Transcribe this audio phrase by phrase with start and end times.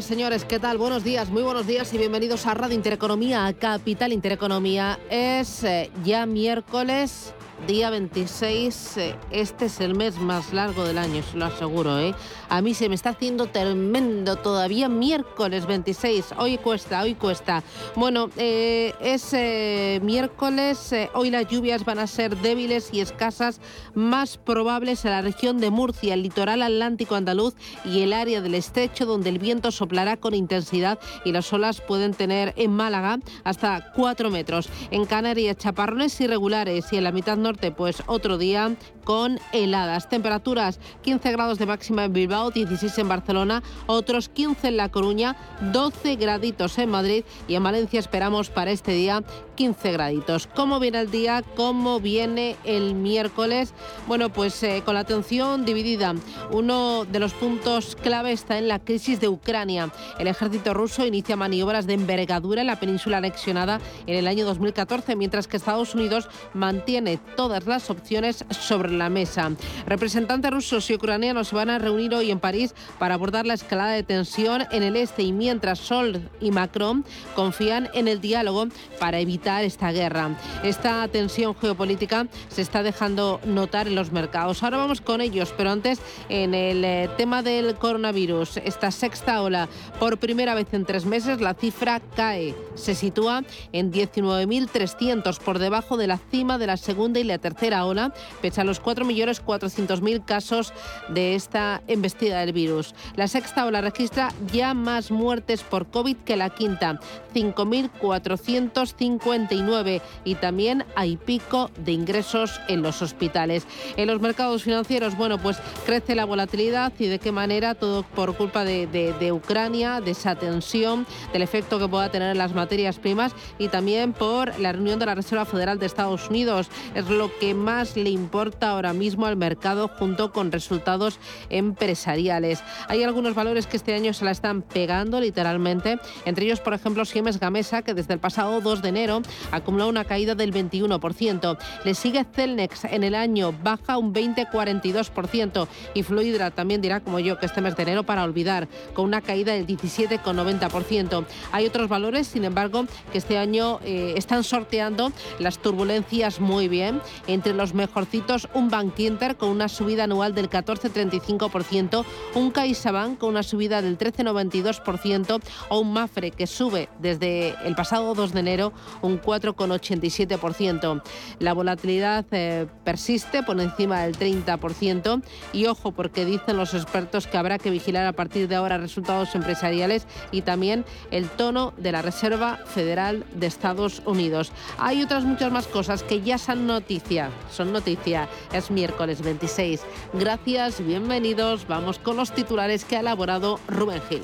[0.00, 0.76] Señores, ¿qué tal?
[0.76, 4.98] Buenos días, muy buenos días y bienvenidos a Radio Intereconomía, a Capital Intereconomía.
[5.08, 7.32] Es eh, ya miércoles
[7.66, 8.96] día 26.
[8.96, 11.98] Eh, este es el mes más largo del año, se lo aseguro.
[11.98, 12.14] ¿eh?
[12.48, 16.34] A mí se me está haciendo tremendo todavía miércoles 26.
[16.38, 17.62] Hoy cuesta, hoy cuesta.
[17.94, 20.94] Bueno, eh, es eh, miércoles.
[21.14, 23.60] hoy las lluvias van a ser débiles y escasas,
[23.94, 28.54] más probables en la región de Murcia, el litoral atlántico andaluz y el área del
[28.54, 33.92] estrecho, donde el viento soplará con intensidad y las olas pueden tener en Málaga hasta
[33.94, 34.68] 4 metros.
[34.90, 37.36] En Canarias, chaparrones irregulares y en la mitad
[37.70, 38.74] pues otro día
[39.06, 40.08] con heladas.
[40.08, 45.36] Temperaturas 15 grados de máxima en Bilbao, 16 en Barcelona, otros 15 en La Coruña,
[45.72, 49.22] 12 graditos en Madrid y en Valencia esperamos para este día
[49.54, 50.48] 15 graditos.
[50.48, 51.44] ¿Cómo viene el día?
[51.54, 53.72] ¿Cómo viene el miércoles?
[54.08, 56.14] Bueno, pues eh, con la atención dividida.
[56.50, 59.92] Uno de los puntos clave está en la crisis de Ucrania.
[60.18, 65.14] El ejército ruso inicia maniobras de envergadura en la península anexionada en el año 2014,
[65.14, 69.50] mientras que Estados Unidos mantiene todas las opciones sobre la mesa.
[69.86, 73.92] Representantes rusos y ucranianos se van a reunir hoy en París para abordar la escalada
[73.92, 78.66] de tensión en el este y mientras Sol y Macron confían en el diálogo
[78.98, 80.36] para evitar esta guerra.
[80.62, 84.62] Esta tensión geopolítica se está dejando notar en los mercados.
[84.62, 89.68] Ahora vamos con ellos, pero antes en el eh, tema del coronavirus, esta sexta ola,
[89.98, 95.96] por primera vez en tres meses la cifra cae, se sitúa en 19.300 por debajo
[95.96, 100.72] de la cima de la segunda y la tercera ola, pese a los 4.400.000 casos
[101.08, 102.94] de esta embestida del virus.
[103.16, 107.00] La sexta ola registra ya más muertes por COVID que la quinta,
[107.34, 113.66] 5.459 y también hay pico de ingresos en los hospitales.
[113.96, 118.36] En los mercados financieros, bueno, pues crece la volatilidad y de qué manera, todo por
[118.36, 123.00] culpa de, de Ucrania, de esa tensión, del efecto que pueda tener en las materias
[123.00, 126.68] primas y también por la reunión de la Reserva Federal de Estados Unidos.
[126.94, 131.18] Es lo que más le importa ahora mismo al mercado junto con resultados
[131.50, 132.62] empresariales.
[132.88, 137.04] Hay algunos valores que este año se la están pegando literalmente, entre ellos, por ejemplo,
[137.04, 141.58] Siemens Gamesa, que desde el pasado 2 de enero acumuló una caída del 21%.
[141.84, 147.38] Le sigue Celnex en el año, baja un 20,42% y Fluidra también dirá como yo
[147.38, 151.24] que este mes de enero para olvidar, con una caída del 17,90%.
[151.52, 157.00] Hay otros valores, sin embargo, que este año eh, están sorteando las turbulencias muy bien.
[157.26, 162.04] Entre los mejorcitos, un Bank Inter con una subida anual del 14,35%,
[162.34, 168.14] un CaixaBank con una subida del 13,92% o un Mafre que sube desde el pasado
[168.14, 168.72] 2 de enero
[169.02, 171.02] un 4,87%.
[171.38, 175.22] La volatilidad eh, persiste por encima del 30%
[175.52, 179.34] y ojo porque dicen los expertos que habrá que vigilar a partir de ahora resultados
[179.34, 184.52] empresariales y también el tono de la Reserva Federal de Estados Unidos.
[184.78, 188.28] Hay otras muchas más cosas que ya son noticia, son noticia.
[188.52, 189.80] Es miércoles 26.
[190.12, 191.66] Gracias, bienvenidos.
[191.66, 194.22] Vamos con los titulares que ha elaborado Rubén Gil.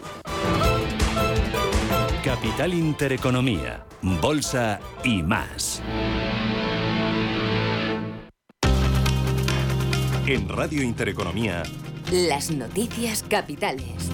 [2.25, 5.83] Capital Intereconomía, Bolsa y más.
[10.27, 11.65] En Radio Intereconomía.
[12.13, 14.11] Las noticias capitales.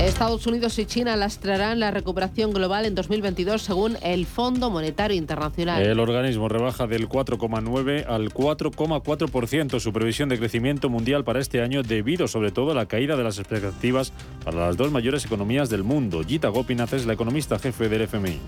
[0.00, 5.82] Estados Unidos y China lastrarán la recuperación global en 2022 según el Fondo Monetario Internacional.
[5.82, 11.82] El organismo rebaja del 4,9 al 4,4% su previsión de crecimiento mundial para este año
[11.82, 14.12] debido sobre todo a la caída de las expectativas
[14.44, 16.22] para las dos mayores economías del mundo.
[16.24, 18.38] Gita Gopinath es la economista jefe del FMI.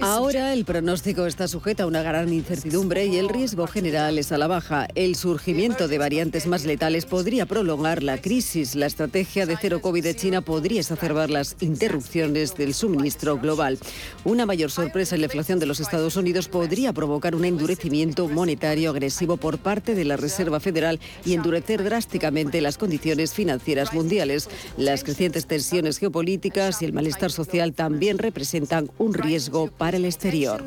[0.00, 4.38] Ahora el pronóstico está sujeto a una gran incertidumbre y el riesgo general es a
[4.38, 4.86] la baja.
[4.94, 8.74] El surgimiento de variantes más letales podría prolongar la crisis.
[8.74, 13.78] La estrategia de cero COVID de China podría exacerbar las interrupciones del suministro global.
[14.24, 18.90] Una mayor sorpresa en la inflación de los Estados Unidos podría provocar un endurecimiento monetario
[18.90, 24.50] agresivo por parte de la Reserva Federal y endurecer drásticamente las condiciones financieras mundiales.
[24.76, 30.62] Las crecientes tensiones geopolíticas y el malestar social también representan un riesgo para el exterior.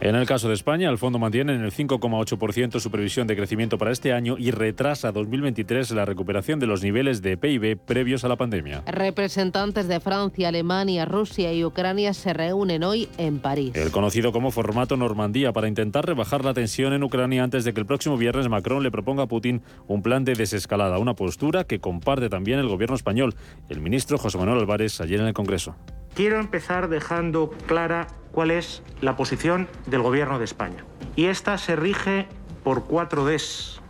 [0.00, 3.78] En el caso de España, el fondo mantiene en el 5,8% su previsión de crecimiento
[3.78, 8.24] para este año y retrasa a 2023 la recuperación de los niveles de PIB previos
[8.24, 8.82] a la pandemia.
[8.86, 13.72] Representantes de Francia, Alemania, Rusia y Ucrania se reúnen hoy en París.
[13.74, 17.80] El conocido como formato Normandía para intentar rebajar la tensión en Ucrania antes de que
[17.80, 21.80] el próximo viernes Macron le proponga a Putin un plan de desescalada, una postura que
[21.80, 23.34] comparte también el gobierno español.
[23.68, 25.74] El ministro José Manuel Álvarez ayer en el Congreso.
[26.14, 30.84] Quiero empezar dejando clara cuál es la posición del Gobierno de España.
[31.16, 32.28] Y esta se rige
[32.62, 33.80] por cuatro Ds.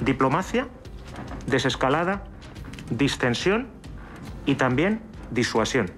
[0.00, 0.68] Diplomacia,
[1.46, 2.24] desescalada,
[2.90, 3.68] distensión
[4.46, 5.00] y también
[5.30, 5.90] disuasión.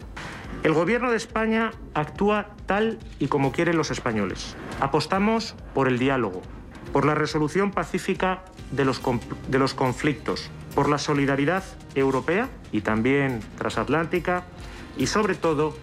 [0.62, 4.56] El Gobierno de España actúa tal y como quieren los españoles.
[4.80, 6.42] Apostamos por el diálogo,
[6.92, 8.42] por la resolución pacífica
[8.72, 9.00] de los,
[9.48, 11.62] de los conflictos, por la solidaridad
[11.94, 14.44] europea y también transatlántica
[14.96, 15.76] y sobre todo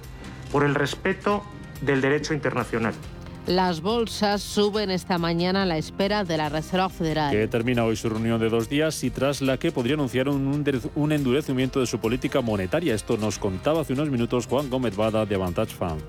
[0.51, 1.43] por el respeto
[1.85, 2.93] del derecho internacional.
[3.45, 7.29] Las bolsas suben esta mañana a la espera de la Reserva Federal.
[7.29, 11.11] Que termina hoy su reunión de dos días y tras la que podría anunciar un,
[11.11, 12.95] endurecimiento de su política monetaria.
[12.95, 16.01] Esto nos contaba hace unos minutos Juan Gómez Bada de Avantage Fund.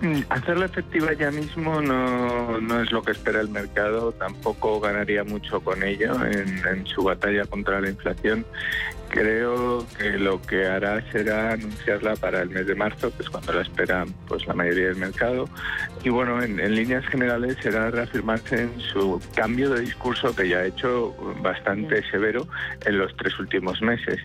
[0.00, 5.24] Mm, hacerla efectiva ya mismo no, no, es lo que espera el mercado, tampoco ganaría
[5.24, 8.46] mucho con ello en, en, su batalla contra la inflación
[9.10, 13.52] Creo que lo que hará será anunciarla para el mes de marzo, que es cuando
[13.52, 15.48] la espera pues, la mayoría del mercado.
[16.04, 20.58] Y bueno, en, en líneas generales será reafirmarse en su cambio de discurso que ya
[20.58, 21.12] ha hecho
[21.42, 22.46] bastante severo
[22.86, 24.20] en los tres últimos meses.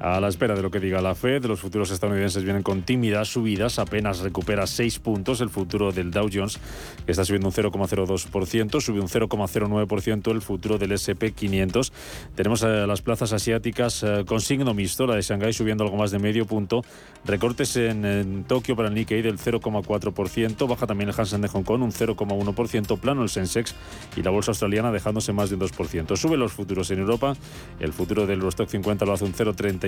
[0.00, 3.28] A la espera de lo que diga la Fed, los futuros estadounidenses vienen con tímidas
[3.28, 6.58] subidas, apenas recupera 6 puntos el futuro del Dow Jones,
[7.06, 11.92] que está subiendo un 0,02%, sube un 0,09% el futuro del SP500.
[12.34, 16.10] Tenemos a las plazas asiáticas eh, con signo mixto, la de Shanghái subiendo algo más
[16.10, 16.82] de medio punto,
[17.24, 21.82] recortes en, Tokio para el Nikkei del 0,4%, baja también el Hansen de Hong Kong
[21.82, 23.74] un 0,1%, plano el Sensex
[24.16, 26.16] y la bolsa australiana dejándose más de un 2%.
[26.16, 27.36] Sube los futuros en Europa,
[27.80, 29.83] el futuro del Eurostock 50 lo hace un 0,30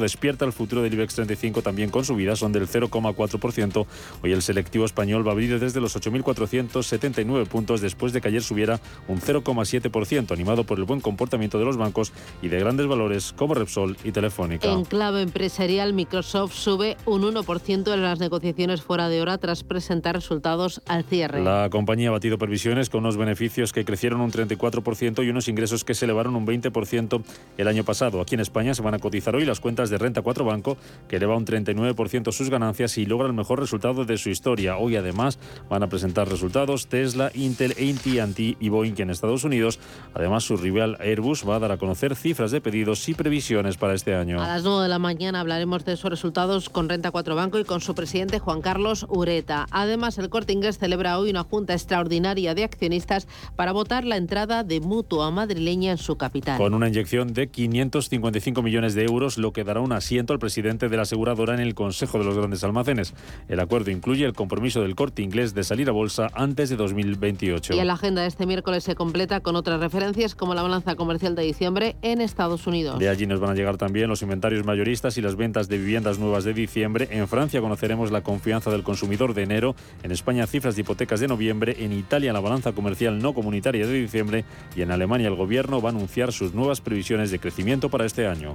[0.00, 3.86] Despierta el futuro del IBEX 35 también con subidas, son del 0,4%.
[4.22, 8.42] Hoy el selectivo español va a abrir desde los 8.479 puntos después de que ayer
[8.42, 12.12] subiera un 0,7%, animado por el buen comportamiento de los bancos
[12.42, 14.70] y de grandes valores como Repsol y Telefónica.
[14.70, 20.14] En clave empresarial, Microsoft sube un 1% en las negociaciones fuera de hora tras presentar
[20.14, 21.42] resultados al cierre.
[21.42, 25.84] La compañía ha batido previsiones con unos beneficios que crecieron un 34% y unos ingresos
[25.84, 27.22] que se elevaron un 20%
[27.58, 28.20] el año pasado.
[28.20, 30.78] Aquí en España se van a cotizar hoy las cuentas de Renta 4 Banco,
[31.08, 34.78] que eleva un 39% sus ganancias y logra el mejor resultado de su historia.
[34.78, 39.78] Hoy además van a presentar resultados Tesla, Intel, AT&T y Boeing en Estados Unidos.
[40.14, 43.92] Además, su rival Airbus va a dar a conocer cifras de pedidos y previsiones para
[43.92, 44.40] este año.
[44.40, 47.64] A las 9 de la mañana hablaremos de sus resultados con Renta 4 Banco y
[47.64, 49.66] con su presidente Juan Carlos Ureta.
[49.70, 54.64] Además, el Corte Inglés celebra hoy una junta extraordinaria de accionistas para votar la entrada
[54.64, 56.56] de Mutua madrileña en su capital.
[56.56, 60.88] Con una inyección de 555 millones de euros, lo que dará un asiento al presidente
[60.88, 63.14] de la aseguradora en el Consejo de los Grandes Almacenes.
[63.48, 67.74] El acuerdo incluye el compromiso del corte inglés de salir a bolsa antes de 2028.
[67.74, 70.94] Y en la agenda de este miércoles se completa con otras referencias como la balanza
[70.94, 72.98] comercial de diciembre en Estados Unidos.
[72.98, 76.18] De allí nos van a llegar también los inventarios mayoristas y las ventas de viviendas
[76.18, 77.08] nuevas de diciembre.
[77.10, 79.74] En Francia conoceremos la confianza del consumidor de enero.
[80.02, 81.76] En España cifras de hipotecas de noviembre.
[81.80, 84.44] En Italia la balanza comercial no comunitaria de diciembre.
[84.76, 88.26] Y en Alemania el gobierno va a anunciar sus nuevas previsiones de crecimiento para este
[88.26, 88.54] año.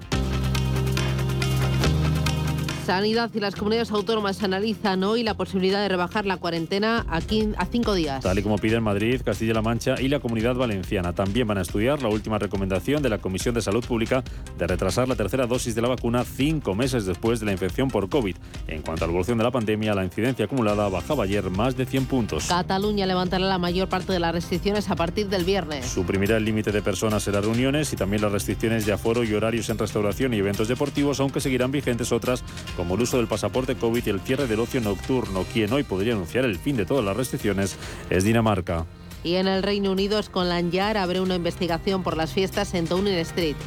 [2.89, 7.65] Sanidad y las comunidades autónomas analizan hoy la posibilidad de rebajar la cuarentena a, a
[7.67, 8.23] cinco días.
[8.23, 11.13] Tal y como piden Madrid, Castilla-La Mancha y la Comunidad Valenciana.
[11.13, 14.23] También van a estudiar la última recomendación de la Comisión de Salud Pública
[14.57, 18.09] de retrasar la tercera dosis de la vacuna cinco meses después de la infección por
[18.09, 18.35] COVID.
[18.67, 21.85] En cuanto a la evolución de la pandemia, la incidencia acumulada bajaba ayer más de
[21.85, 22.47] 100 puntos.
[22.47, 25.85] Cataluña levantará la mayor parte de las restricciones a partir del viernes.
[25.85, 29.31] Suprimirá el límite de personas en las reuniones y también las restricciones de aforo y
[29.31, 32.43] horarios en restauración y eventos deportivos, aunque seguirán vigentes otras
[32.79, 35.43] como el uso del pasaporte COVID y el cierre del ocio nocturno.
[35.51, 37.75] Quien hoy podría anunciar el fin de todas las restricciones
[38.09, 38.85] es Dinamarca.
[39.21, 43.15] Y en el Reino Unido, Scotland Yard abre una investigación por las fiestas en Downing
[43.15, 43.57] Street.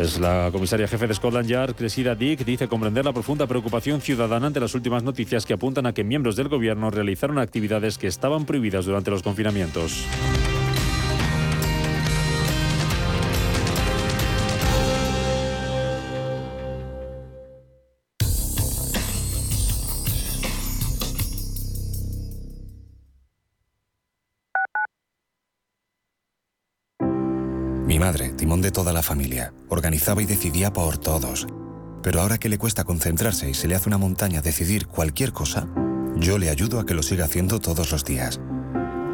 [0.00, 4.46] Es la comisaria jefe de Scotland Yard, Cressida Dick, dice comprender la profunda preocupación ciudadana
[4.46, 8.46] ante las últimas noticias que apuntan a que miembros del gobierno realizaron actividades que estaban
[8.46, 10.06] prohibidas durante los confinamientos.
[28.46, 31.46] De toda la familia, organizaba y decidía por todos
[32.02, 35.66] Pero ahora que le cuesta concentrarse y se le hace una montaña decidir cualquier cosa,
[36.16, 38.40] yo le ayudo a que lo siga haciendo todos los días.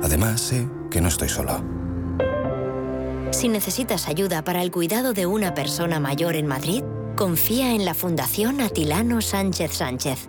[0.03, 1.65] Además, sé que no estoy solo.
[3.31, 6.85] Si necesitas ayuda para el cuidado de una persona mayor en Madrid,
[7.17, 10.29] confía en la Fundación Atilano Sánchez Sánchez.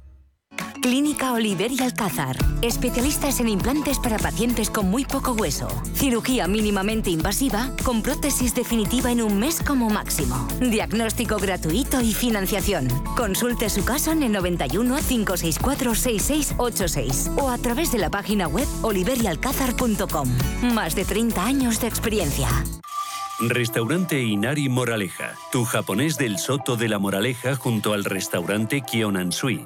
[0.73, 2.37] Clínica Oliver y Alcázar.
[2.61, 5.67] Especialistas en implantes para pacientes con muy poco hueso.
[5.93, 10.47] Cirugía mínimamente invasiva con prótesis definitiva en un mes como máximo.
[10.59, 12.87] Diagnóstico gratuito y financiación.
[13.15, 18.67] Consulte su caso en el 91 564 6686 o a través de la página web
[18.81, 20.29] oliverialcázar.com.
[20.73, 22.47] Más de 30 años de experiencia.
[23.43, 29.65] Restaurante Inari Moraleja, tu japonés del Soto de la Moraleja junto al restaurante Kionansui.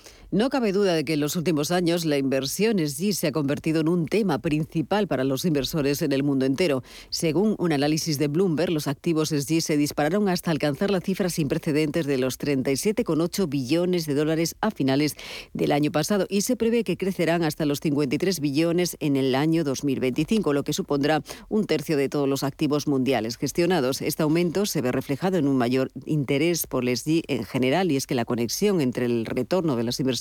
[0.33, 3.81] No cabe duda de que en los últimos años la inversión SG se ha convertido
[3.81, 6.83] en un tema principal para los inversores en el mundo entero.
[7.09, 11.49] Según un análisis de Bloomberg, los activos SG se dispararon hasta alcanzar la cifra sin
[11.49, 15.17] precedentes de los 37,8 billones de dólares a finales
[15.51, 19.65] del año pasado y se prevé que crecerán hasta los 53 billones en el año
[19.65, 24.01] 2025, lo que supondrá un tercio de todos los activos mundiales gestionados.
[24.01, 27.97] Este aumento se ve reflejado en un mayor interés por el SG en general y
[27.97, 30.20] es que la conexión entre el retorno de las inversiones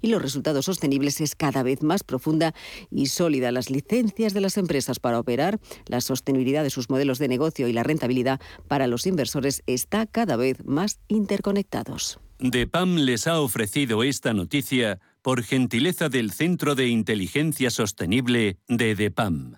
[0.00, 2.54] y los resultados sostenibles es cada vez más profunda
[2.90, 3.52] y sólida.
[3.52, 7.72] Las licencias de las empresas para operar, la sostenibilidad de sus modelos de negocio y
[7.72, 12.18] la rentabilidad para los inversores está cada vez más interconectados.
[12.38, 19.56] DEPAM les ha ofrecido esta noticia por gentileza del Centro de Inteligencia Sostenible de DEPAM.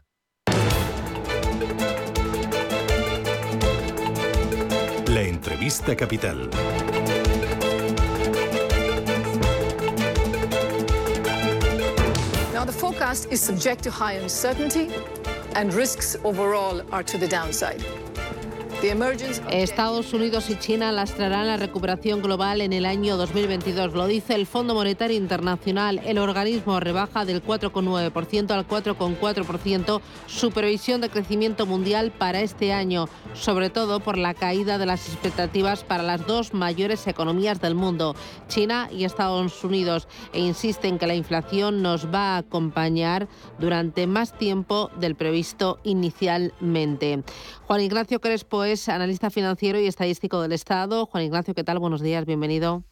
[5.08, 6.50] La entrevista capital.
[12.58, 14.90] Now, the forecast is subject to high uncertainty,
[15.54, 17.84] and risks overall are to the downside.
[19.50, 23.92] Estados Unidos y China lastrarán la recuperación global en el año 2022.
[23.92, 26.00] Lo dice el Fondo Monetario Internacional.
[26.04, 33.08] El organismo rebaja del 4,9% al 4,4% su previsión de crecimiento mundial para este año,
[33.34, 38.14] sobre todo por la caída de las expectativas para las dos mayores economías del mundo,
[38.46, 43.26] China y Estados Unidos, e insisten que la inflación nos va a acompañar
[43.58, 47.24] durante más tiempo del previsto inicialmente.
[47.66, 51.06] Juan Ignacio Crespo es analista financiero y estadístico del Estado.
[51.06, 51.78] Juan Ignacio, ¿qué tal?
[51.78, 52.82] Buenos días, bienvenido.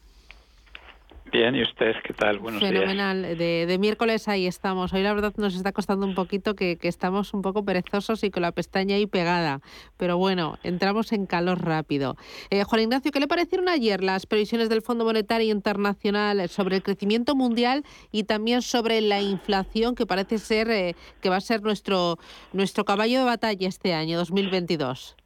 [1.33, 2.39] Bien, ¿y ustedes qué tal?
[2.39, 3.23] Buenos Fenomenal.
[3.37, 4.93] De, de, miércoles ahí estamos.
[4.93, 8.31] Hoy la verdad nos está costando un poquito que, que, estamos un poco perezosos y
[8.31, 9.61] con la pestaña ahí pegada.
[9.97, 12.17] Pero bueno, entramos en calor rápido.
[12.51, 16.83] Eh, Juan Ignacio, ¿qué le parecieron ayer las previsiones del Fondo Monetario Internacional sobre el
[16.83, 21.61] crecimiento mundial y también sobre la inflación que parece ser eh, que va a ser
[21.63, 22.19] nuestro,
[22.53, 25.17] nuestro caballo de batalla este año 2022?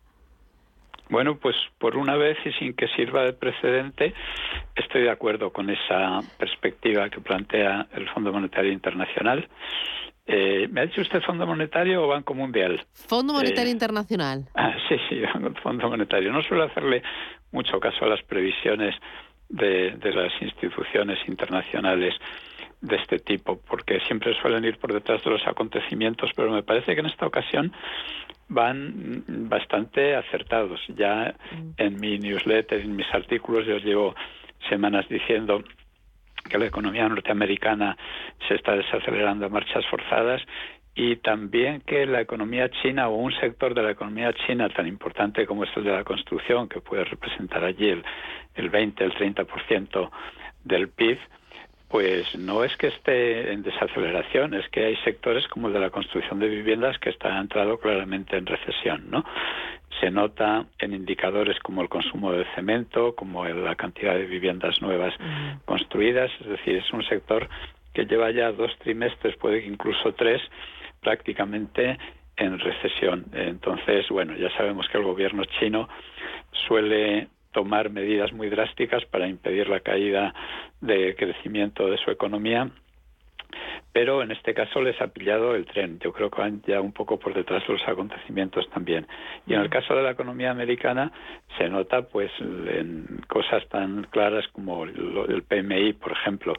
[1.10, 4.14] Bueno, pues por una vez y sin que sirva de precedente,
[4.76, 9.48] estoy de acuerdo con esa perspectiva que plantea el Fondo Monetario Internacional.
[10.26, 12.80] Eh, ¿Me ha dicho usted Fondo Monetario o Banco Mundial?
[12.94, 14.46] Fondo Monetario eh, Internacional.
[14.54, 15.20] Ah, sí, sí,
[15.62, 16.32] Fondo Monetario.
[16.32, 17.02] No suelo hacerle
[17.50, 18.94] mucho caso a las previsiones
[19.48, 22.14] de, de las instituciones internacionales
[22.80, 26.94] de este tipo, porque siempre suelen ir por detrás de los acontecimientos, pero me parece
[26.94, 27.72] que en esta ocasión
[28.48, 30.80] van bastante acertados.
[30.88, 31.70] Ya mm.
[31.76, 34.14] en mi newsletter, en mis artículos, yo llevo
[34.68, 35.62] semanas diciendo
[36.48, 37.96] que la economía norteamericana
[38.48, 40.42] se está desacelerando a marchas forzadas
[40.94, 45.46] y también que la economía china o un sector de la economía china tan importante
[45.46, 48.04] como es el de la construcción, que puede representar allí el,
[48.54, 50.10] el 20, el 30%
[50.64, 51.18] del PIB,
[51.90, 55.90] pues no es que esté en desaceleración, es que hay sectores como el de la
[55.90, 59.24] construcción de viviendas que están entrado claramente en recesión, ¿no?
[60.00, 65.12] Se nota en indicadores como el consumo de cemento, como la cantidad de viviendas nuevas
[65.64, 67.48] construidas, es decir, es un sector
[67.92, 70.40] que lleva ya dos trimestres, puede que incluso tres,
[71.00, 71.98] prácticamente
[72.36, 73.26] en recesión.
[73.32, 75.88] Entonces, bueno, ya sabemos que el gobierno chino
[76.68, 80.34] suele tomar medidas muy drásticas para impedir la caída
[80.80, 82.70] de crecimiento de su economía
[83.92, 85.98] pero en este caso les ha pillado el tren.
[85.98, 89.06] Yo creo que van ya un poco por detrás de los acontecimienos también.
[89.46, 91.10] Y en el caso de la economía americana
[91.58, 96.54] se nota pues en cosas tan claras como el PMI, por ejemplo,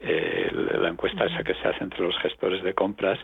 [0.00, 3.18] eh, la encuesta esa que se hace entre los gestores de compras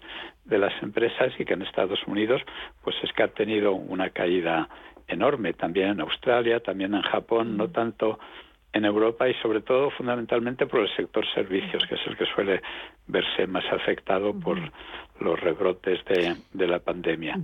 [0.45, 2.43] de las empresas y que en Estados Unidos
[2.83, 4.69] pues es que ha tenido una caída
[5.09, 8.19] enorme, también en Australia, también en Japón, no tanto
[8.73, 12.61] en Europa y sobre todo fundamentalmente por el sector servicios, que es el que suele
[13.07, 14.59] verse más afectado por
[15.21, 17.39] los rebrotes de, de la pandemia.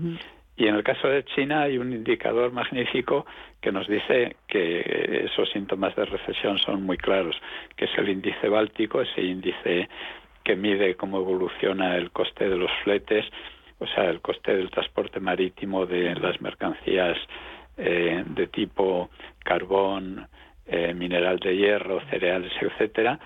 [0.56, 3.24] Y en el caso de China hay un indicador magnífico
[3.60, 7.40] que nos dice que esos síntomas de recesión son muy claros,
[7.76, 9.88] que es el índice báltico, ese índice
[10.42, 13.24] que mide cómo evoluciona el coste de los fletes
[13.80, 17.16] o sea, el coste del transporte marítimo de las mercancías
[17.76, 19.10] eh, de tipo
[19.42, 20.28] carbón,
[20.66, 23.18] eh, mineral de hierro, cereales, etcétera,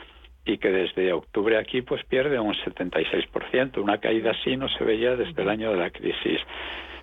[0.44, 3.78] y que desde octubre aquí pues pierde un 76%.
[3.78, 6.40] Una caída así no se veía desde el año de la crisis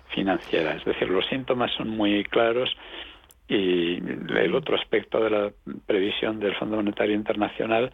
[0.08, 0.74] financiera.
[0.74, 2.74] Es decir, los síntomas son muy claros
[3.48, 5.52] y el otro aspecto de la
[5.84, 7.92] previsión del Fondo Monetario Internacional,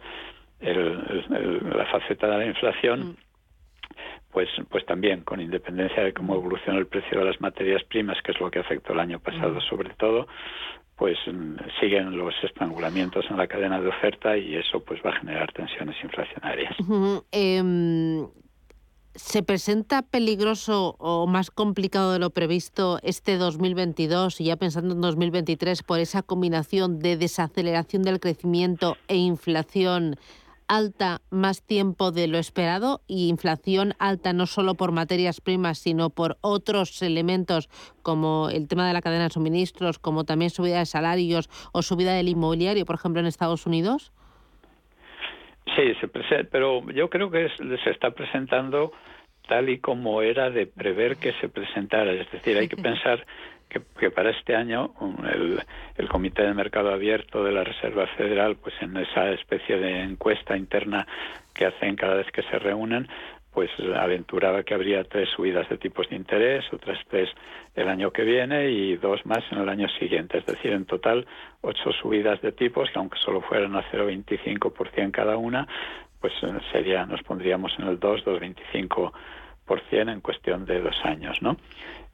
[0.61, 3.28] la faceta de la inflación, mm
[4.31, 8.31] pues, pues también con independencia de cómo evoluciona el precio de las materias primas, que
[8.31, 10.27] es lo que afectó el año pasado sobre todo,
[10.95, 15.19] pues mm, siguen los estrangulamientos en la cadena de oferta y eso pues va a
[15.19, 16.75] generar tensiones inflacionarias.
[17.31, 18.27] Em,
[19.15, 25.01] ¿Se presenta peligroso o más complicado de lo previsto este 2022 y ya pensando en
[25.01, 30.15] 2023 por esa combinación de desaceleración del crecimiento e inflación
[30.69, 36.11] alta más tiempo de lo esperado y inflación alta no solo por materias primas, sino
[36.11, 37.67] por otros elementos
[38.03, 42.13] como el tema de la cadena de suministros, como también subida de salarios o subida
[42.13, 44.13] del inmobiliario, por ejemplo, en Estados Unidos?
[45.75, 46.07] Sí, se
[46.45, 47.49] pero yo creo que
[47.83, 48.91] se está presentando
[49.47, 52.13] tal y como era de prever que se presentara.
[52.13, 53.25] Es decir, hay que pensar
[53.69, 54.93] que, para este año
[55.31, 55.61] el,
[55.95, 60.57] el, Comité de Mercado Abierto de la Reserva Federal, pues en esa especie de encuesta
[60.57, 61.05] interna
[61.53, 63.07] que hacen cada vez que se reúnen,
[63.53, 67.29] pues aventuraba que habría tres subidas de tipos de interés, otras tres
[67.75, 70.37] el año que viene y dos más en el año siguiente.
[70.37, 71.25] Es decir, en total
[71.61, 75.67] ocho subidas de tipos, que aunque solo fueran a 0,25% cada una,
[76.21, 76.33] pues
[76.71, 79.11] sería, nos pondríamos en el 2, 2,25%
[80.11, 81.57] en cuestión de dos años, ¿no?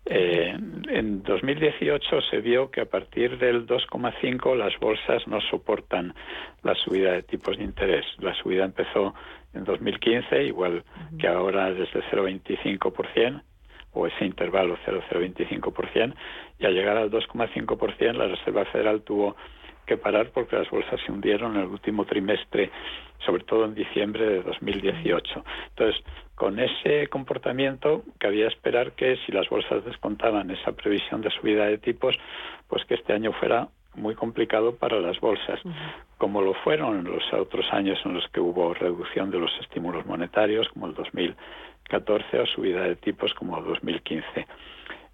[0.08, 0.56] Eh,
[0.88, 6.13] en 2018 se vio que a partir del 2,5 las bolsas no soportan
[6.62, 8.06] la subida de tipos de interés.
[8.20, 9.15] La subida empezó
[9.54, 10.84] en 2015, igual
[11.18, 13.41] que ahora desde 0,25%
[13.94, 16.13] o ese intervalo 0,025%,
[16.60, 19.36] y al llegar al 2,5% la Reserva Federal tuvo
[19.86, 22.72] que parar porque las bolsas se hundieron en el último trimestre,
[23.26, 25.44] sobre todo en diciembre de 2018.
[25.70, 26.04] Entonces,
[26.36, 31.78] con ese comportamiento, cabía esperar que si las bolsas descontaban esa previsión de subida de
[31.78, 32.15] tipos,
[32.67, 35.62] pues que este año fuera muy complicado para las bolsas,
[36.17, 40.06] como lo fueron en los otros años en los que hubo reducción de los estímulos
[40.06, 44.45] monetarios, como el 2014, o subida de tipos como el 2015.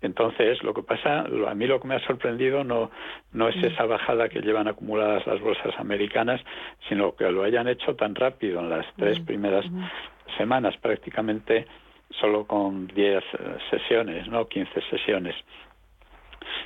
[0.02, 2.90] Entonces, lo que pasa, a mí lo que me ha sorprendido no,
[3.34, 6.42] no es esa bajada que llevan acumuladas las bolsas americanas,
[6.90, 9.64] sino que lo hayan hecho tan rápido en las tres primeras
[10.38, 11.68] semanas, prácticamente
[12.20, 14.48] solo con 10 eh, sesiones, ¿no?
[14.48, 15.36] 15 sesiones.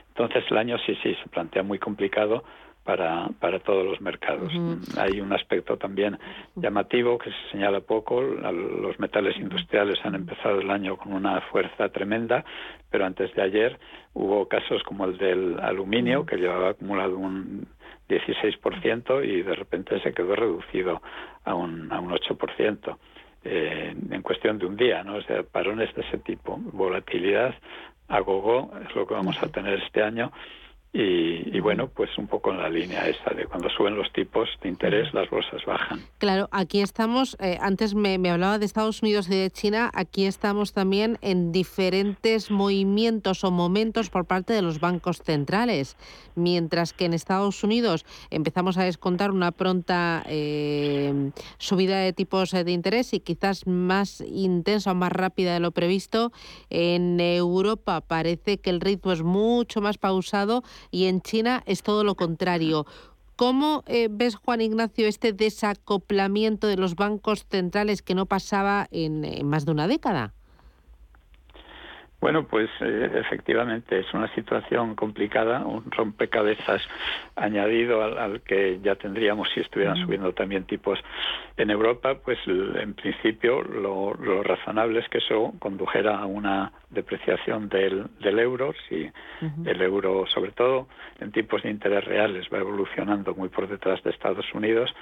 [0.10, 2.43] Entonces, el año sí, sí, se plantea muy complicado
[2.86, 4.54] para, para todos los mercados.
[4.97, 6.17] Hay un aspecto también
[6.56, 8.21] llamativo que se señala poco.
[8.21, 12.45] Los metales industriales han empezado el año con una fuerza tremenda,
[12.89, 13.80] pero antes de ayer
[14.13, 17.67] hubo casos como el del aluminio, que llevaba acumulado un
[18.08, 21.01] 16% y de repente se quedó reducido
[21.43, 22.97] a un, a un 8%.
[23.47, 25.17] Eh, en cuestión de un día, ¿no?
[25.17, 27.53] O sea, parones de ese tipo, volatilidad
[28.08, 30.31] a gogo es lo que vamos a tener este año
[30.97, 34.69] y, bueno, pues un poco en la línea esa de cuando suben los tipos de
[34.69, 35.99] interés, las bolsas bajan.
[36.19, 40.71] Claro, aquí estamos, eh, antes me, hablaba de Estados Unidos y de China, aquí estamos
[40.71, 45.97] también en diferentes movimientos o momentos por parte de los bancos centrales,
[46.36, 52.71] mientras que en Estados Unidos empezamos a descontar una pronta eh, subida de tipos de
[52.71, 56.31] interés y quizás más intensa o más rápida de lo previsto,
[56.69, 62.04] en Europa parece que el ritmo es mucho más pausado y en China es todo
[62.04, 62.86] lo contrario.
[63.36, 69.45] ¿Cómo eh, ves, Juan Ignacio, este desacoplamiento de los bancos centrales que no pasaba en
[69.45, 70.35] más de una década?
[72.21, 76.82] Bueno, pues eh, efectivamente es una situación complicada, un rompecabezas
[77.36, 80.97] añadido al, que ya tendríamos si estuvieran subiendo también tipos
[81.58, 88.10] en Europa, pues en principio lo, razonable es que eso condujera a una depreciación del,
[88.39, 89.10] euro, si
[89.65, 90.88] el euro, sobre todo
[91.19, 94.93] en tipos de interés reales, va evolucionando muy por detrás de Estados Unidos,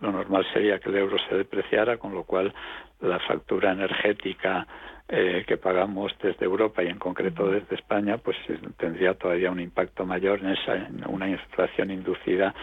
[0.00, 2.54] lo normal sería que el euro se depreciara, con lo cual
[3.00, 4.66] la factura energética
[5.08, 9.60] eh, que pagamos desde Europa y en concreto desde España, pues eh, tendría todavía un
[9.60, 12.54] impacto mayor en esa en una inflación inducida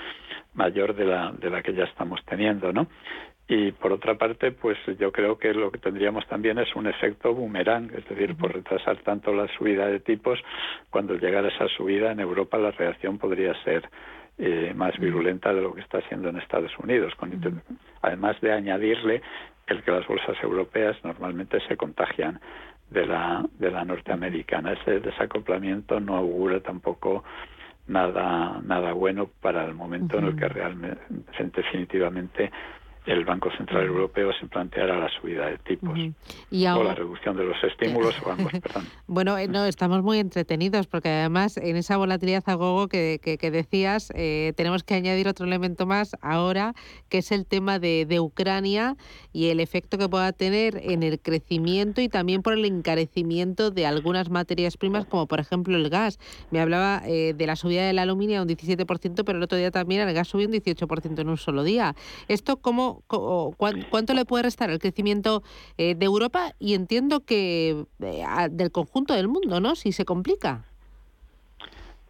[0.53, 2.87] mayor de la de la que ya estamos teniendo, ¿no?
[3.47, 7.33] Y por otra parte, pues yo creo que lo que tendríamos también es un efecto
[7.33, 10.39] boomerang, es decir, por retrasar tanto la subida de tipos,
[10.89, 13.87] cuando llegara esa subida en Europa la reacción podría ser
[14.39, 17.31] eh, más virulenta de lo que está siendo en Estados Unidos, con,
[18.01, 19.21] además de añadirle
[19.67, 22.39] el que las bolsas europeas normalmente se contagian
[22.89, 24.73] de la, de la norteamericana.
[24.73, 27.23] Ese desacoplamiento no augura tampoco
[27.87, 31.01] nada, nada bueno para el momento en el que realmente,
[31.55, 32.51] definitivamente,
[33.05, 37.63] el Banco Central Europeo se planteara la subida de tipos o la reducción de los
[37.63, 38.87] estímulos o ambos, perdón.
[39.07, 43.51] Bueno, eh, no, estamos muy entretenidos porque además en esa volatilidad a gogo que, que,
[43.51, 46.73] decías eh, tenemos que añadir otro elemento más ahora
[47.09, 48.95] que es el tema de, de, Ucrania
[49.33, 53.85] y el efecto que pueda tener en el crecimiento y también por el encarecimiento de
[53.85, 56.19] algunas materias primas como por ejemplo el gas.
[56.51, 59.71] Me hablaba eh, de la subida del aluminio a un 17%, pero el otro día
[59.71, 61.95] también el gas subió un 18% en un solo día.
[62.27, 65.43] ¿Esto cómo cuánto le puede restar el crecimiento
[65.77, 69.75] eh, de Europa y entiendo que eh, del conjunto del mundo, ¿no?
[69.75, 70.65] Si se complica.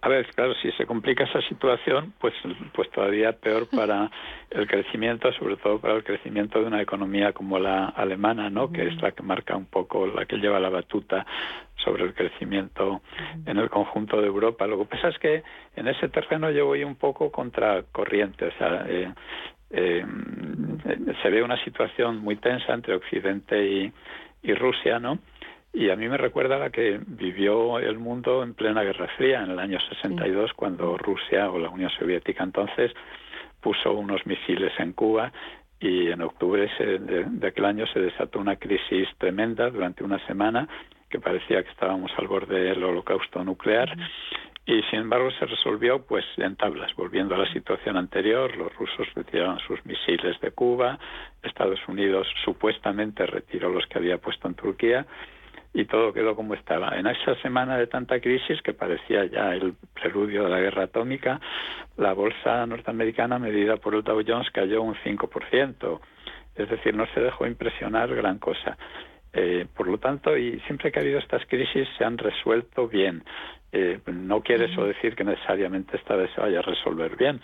[0.06, 2.36] A ver, claro, si se complica esa situación, pues,
[2.76, 4.12] pues todavía peor para
[4.52, 8.72] el crecimiento, sobre todo para el crecimiento de una economía como la alemana, ¿no?
[8.72, 11.26] Que es la que marca un poco, la que lleva la batuta
[11.84, 13.02] sobre el crecimiento
[13.48, 14.68] en el conjunto de Europa.
[14.68, 15.42] Lo que pasa es que
[15.76, 19.12] en ese terreno yo voy un poco contra corriente, o sea, eh,
[19.76, 20.06] eh,
[21.22, 23.92] se ve una situación muy tensa entre Occidente
[24.42, 25.20] y, Rusia, ¿no?
[25.74, 29.50] Y a mí me recuerda la que vivió el mundo en plena Guerra Fría, en
[29.50, 32.94] el año 62, cuando Rusia o la Unión Soviética entonces
[33.60, 35.32] puso unos misiles en Cuba
[35.80, 40.70] y en octubre de, aquel año se desató una crisis tremenda durante una semana
[41.10, 43.98] que parecía que estábamos al borde del holocausto nuclear
[44.66, 49.08] y sin embargo se resolvió pues en tablas, volviendo a la situación anterior, los rusos
[49.14, 50.98] retiraron sus misiles de Cuba,
[51.44, 55.06] Estados Unidos supuestamente retiró los que había puesto en Turquía
[55.76, 56.98] y todo quedó como estaba.
[56.98, 61.40] En esa semana de tanta crisis que parecía ya el preludio de la guerra atómica,
[61.98, 66.00] la bolsa norteamericana medida por el Dow Jones cayó un 5%,
[66.56, 68.78] es decir, no se dejó impresionar gran cosa.
[69.38, 73.22] Eh, por lo tanto, y siempre que ha habido estas crisis se han resuelto bien.
[73.74, 77.42] Eh, no quiere eso decir que necesariamente esta vez se vaya a resolver bien,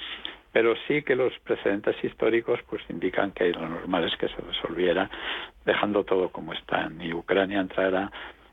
[0.54, 5.10] pero sí que los precedentes históricos pues indican que lo normal es que se resolviera
[5.65, 6.88] dejando todo como está.
[6.88, 8.10] Ni Ucrania entrara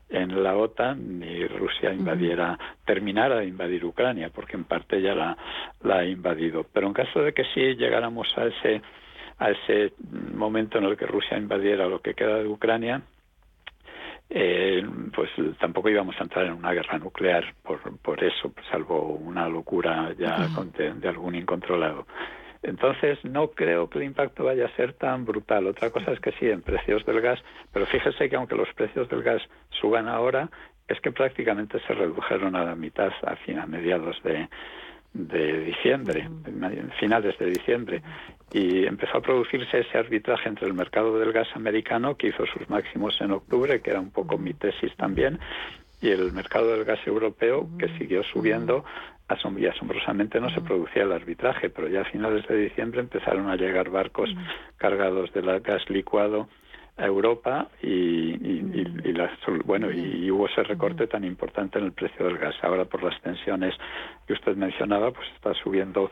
[0.09, 5.37] en la OTAN ni Rusia invadiera, terminara de invadir Ucrania, porque en parte ya la,
[5.83, 6.65] la ha invadido.
[6.73, 8.81] Pero en caso de que sí llegáramos a ese
[9.37, 9.93] a ese
[10.33, 13.01] momento en el que Rusia invadiera lo que queda de Ucrania,
[14.29, 19.49] eh, pues tampoco íbamos a entrar en una guerra nuclear por, por eso, salvo una
[19.49, 22.05] locura ya de, algún incontrolado.
[22.61, 25.65] Entonces, no creo que el impacto vaya a ser tan brutal.
[25.67, 27.39] Otra cosa es que sí, en precios del gas,
[27.71, 30.49] pero fíjese que aunque los precios del gas suban ahora,
[30.87, 34.49] es que prácticamente se redujeron a la mitad a, fin, a mediados de,
[35.13, 36.29] de diciembre,
[36.99, 38.01] finales de diciembre,
[38.51, 42.69] y empezó a producirse ese arbitraje entre el mercado del gas americano, que hizo sus
[42.69, 45.39] máximos en octubre, que era un poco mi tesis también,
[46.01, 48.85] y el mercado del gas europeo, que siguió subiendo,
[49.57, 53.55] y asombrosamente no se producía el arbitraje, pero ya a finales de diciembre empezaron a
[53.55, 54.29] llegar barcos
[54.77, 56.49] cargados de gas licuado
[56.99, 58.37] a Europa y,
[59.65, 62.55] bueno y hubo ese recorte tan importante en el precio del gas.
[62.61, 63.73] Ahora por las tensiones
[64.27, 66.11] que usted mencionaba, pues está subiendo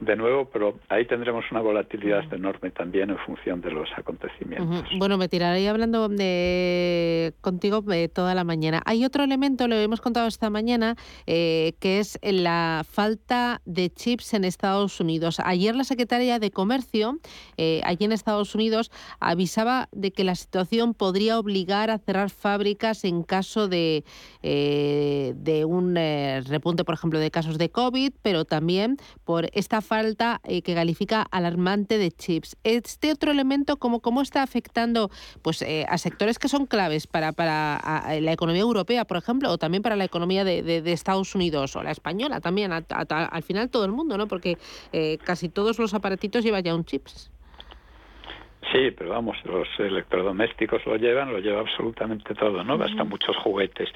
[0.00, 4.88] de nuevo, pero ahí tendremos una volatilidad enorme también en función de los acontecimientos.
[4.96, 8.80] Bueno, me tiraré hablando de, contigo de toda la mañana.
[8.84, 10.94] Hay otro elemento, lo hemos contado esta mañana,
[11.26, 15.40] eh, que es la falta de chips en Estados Unidos.
[15.44, 17.18] Ayer la secretaria de Comercio,
[17.56, 23.04] eh, allí en Estados Unidos, avisaba de que la situación podría obligar a cerrar fábricas
[23.04, 24.04] en caso de,
[24.42, 30.40] eh, de un repunte, por ejemplo, de casos de COVID, pero también por esta falta
[30.44, 32.56] eh, que califica alarmante de chips.
[32.62, 35.10] Este otro elemento, ¿cómo, cómo está afectando
[35.42, 37.80] pues, eh, a sectores que son claves para, para
[38.20, 41.82] la economía europea, por ejemplo, o también para la economía de, de, Estados Unidos o
[41.82, 44.28] la española también, al final todo el mundo, ¿no?
[44.28, 44.58] Porque
[44.92, 47.30] eh, casi todos los aparatitos llevan ya un chips.
[48.72, 52.74] Sí, pero vamos, los electrodomésticos lo llevan, lo lleva absolutamente todo, ¿no?
[52.82, 53.88] Hasta muchos juguetes.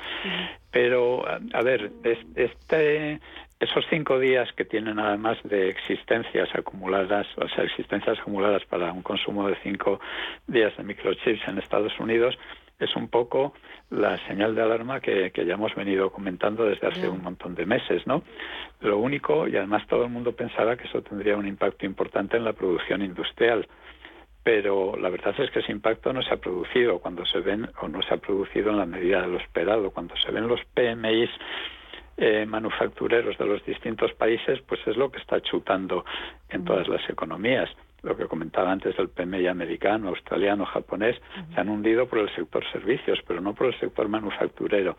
[0.71, 1.93] Pero, a ver,
[2.35, 3.21] este,
[3.63, 9.03] esos cinco días que tienen además de existencias acumuladas, o sea, existencias acumuladas para un
[9.03, 10.01] consumo de cinco
[10.49, 12.37] días de microchips en Estados Unidos,
[12.81, 13.55] es un poco
[13.91, 18.05] la señal de alarma que, ya hemos venido comentando desde hace un montón de meses,
[18.05, 18.25] ¿no?
[18.81, 22.45] Lo único, y además todo el mundo pensaba que eso tendría un impacto importante en
[22.45, 23.69] la producción industrial,
[24.43, 27.87] pero la verdad es que ese impacto no se ha producido cuando se ven, o
[27.87, 31.31] no se ha producido en la medida de lo esperado, cuando se ven los PMIs
[32.25, 36.05] eh, manufactureros de los distintos países, pues es lo que está chutando
[36.51, 37.69] en todas las economías.
[38.03, 41.21] Lo que comentaba antes del PMI americano, australiano, japonés,
[41.53, 44.97] se han hundido por el sector servicios, pero no por el sector manufacturero.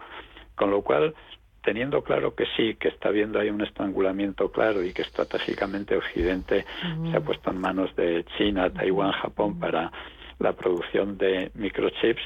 [0.53, 1.15] Con lo cual,
[1.63, 6.65] teniendo claro que sí, que está habiendo ahí un estrangulamiento claro y que estratégicamente Occidente
[7.09, 9.93] se ha puesto en manos de China, Taiwán, Japón para
[10.39, 12.21] la producción de microchips,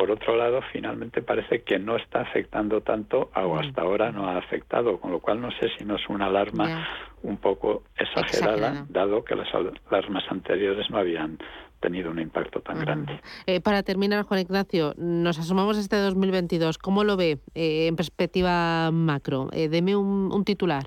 [0.00, 4.38] por otro lado, finalmente parece que no está afectando tanto, o hasta ahora no ha
[4.38, 6.88] afectado, con lo cual no sé si no es una alarma
[7.22, 11.36] un poco exagerada, dado que las alarmas anteriores no habían
[11.80, 13.20] tenido un impacto tan grande.
[13.44, 16.78] Eh, para terminar, Juan Ignacio, nos asomamos a este 2022.
[16.78, 19.50] ¿Cómo lo ve eh, en perspectiva macro?
[19.52, 20.86] Eh, deme un titular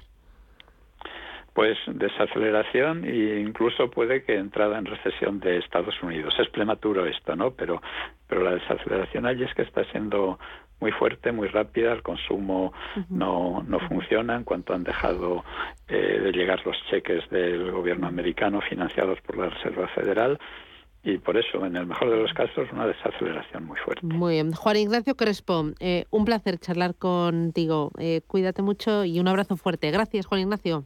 [1.54, 6.34] pues desaceleración e incluso puede que entrada en recesión de Estados Unidos.
[6.40, 7.52] Es prematuro esto, ¿no?
[7.52, 7.82] Pero,
[8.28, 10.40] pero la desaceleración allí es que está siendo
[10.80, 12.74] muy fuerte, muy rápida, el consumo
[13.10, 15.46] no, no funciona en cuanto han dejado
[15.88, 20.40] eh, de llegar los cheques del gobierno americano financiados por la Reserva Federal
[21.06, 24.06] y por eso, en el mejor de los casos, una desaceleración muy fuerte.
[24.06, 24.54] Muy bien.
[24.54, 27.92] Juan Ignacio Crespo, eh, un placer charlar contigo.
[28.00, 29.92] Eh, cuídate mucho y un abrazo fuerte.
[29.92, 30.86] Gracias, Juan Ignacio.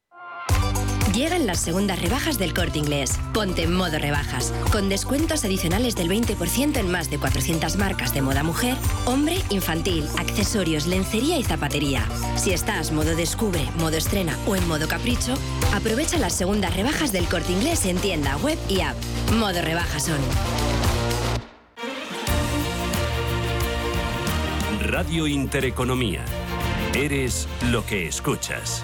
[1.13, 3.19] Llegan las segundas rebajas del corte inglés.
[3.33, 8.21] Ponte en modo rebajas, con descuentos adicionales del 20% en más de 400 marcas de
[8.21, 12.05] moda mujer, hombre, infantil, accesorios, lencería y zapatería.
[12.37, 15.33] Si estás modo descubre, modo estrena o en modo capricho,
[15.73, 18.95] aprovecha las segundas rebajas del corte inglés en tienda, web y app.
[19.33, 20.19] Modo rebajas son.
[24.79, 26.23] Radio Intereconomía.
[26.93, 28.83] Eres lo que escuchas.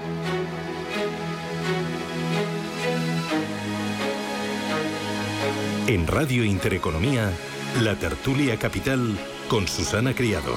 [5.91, 7.33] En Radio Intereconomía,
[7.81, 10.53] la tertulia capital con Susana Criado.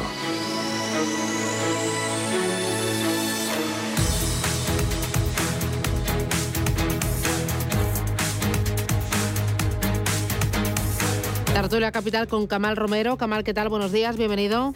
[11.52, 13.16] Tertulia Capital con Camal Romero.
[13.16, 13.68] Camal, ¿qué tal?
[13.68, 14.72] Buenos días, bienvenido.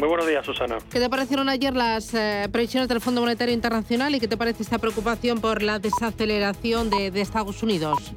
[0.00, 0.78] Muy buenos días, Susana.
[0.90, 4.64] ¿Qué te parecieron ayer las eh, previsiones del Fondo Monetario Internacional y qué te parece
[4.64, 8.12] esta preocupación por la desaceleración de, de Estados Unidos?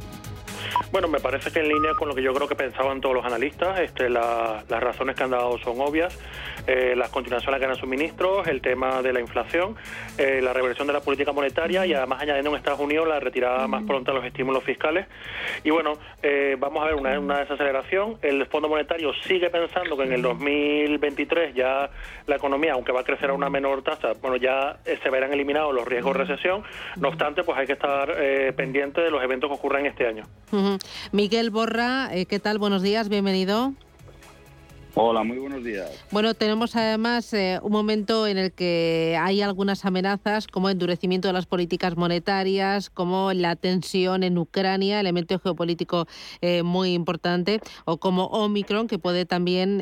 [0.91, 3.25] Bueno, me parece que en línea con lo que yo creo que pensaban todos los
[3.25, 6.17] analistas, este, las razones que han dado son obvias,
[6.67, 9.75] eh, las continuaciones que han suministros, el tema de la inflación,
[10.17, 13.67] eh, la reversión de la política monetaria y además añadiendo en Estados Unidos la retirada
[13.67, 15.07] más pronta de los estímulos fiscales.
[15.63, 18.17] Y bueno, eh, vamos a ver una, desaceleración.
[18.21, 21.89] El Fondo Monetario sigue pensando que en el 2023 ya
[22.27, 25.73] la economía, aunque va a crecer a una menor tasa, bueno, ya se verán eliminados
[25.73, 26.63] los riesgos de recesión.
[26.97, 28.13] No obstante, pues hay que estar
[28.55, 30.25] pendiente de los eventos que ocurran este año.
[31.11, 32.57] Miguel Borra, eh, ¿qué tal?
[32.59, 33.73] Buenos días, bienvenido.
[35.01, 35.89] Hola, muy buenos días.
[36.11, 41.33] Bueno, tenemos además eh, un momento en el que hay algunas amenazas como endurecimiento de
[41.33, 46.05] las políticas monetarias, como la tensión en Ucrania, elemento geopolítico
[46.41, 49.81] eh, muy importante, o como Omicron, que puede también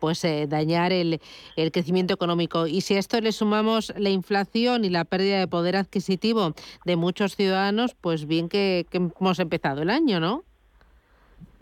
[0.00, 1.20] pues dañar el,
[1.70, 2.66] crecimiento económico.
[2.66, 6.96] Y si a esto le sumamos la inflación y la pérdida de poder adquisitivo de
[6.96, 10.42] muchos ciudadanos, pues bien que hemos empezado el año, ¿no?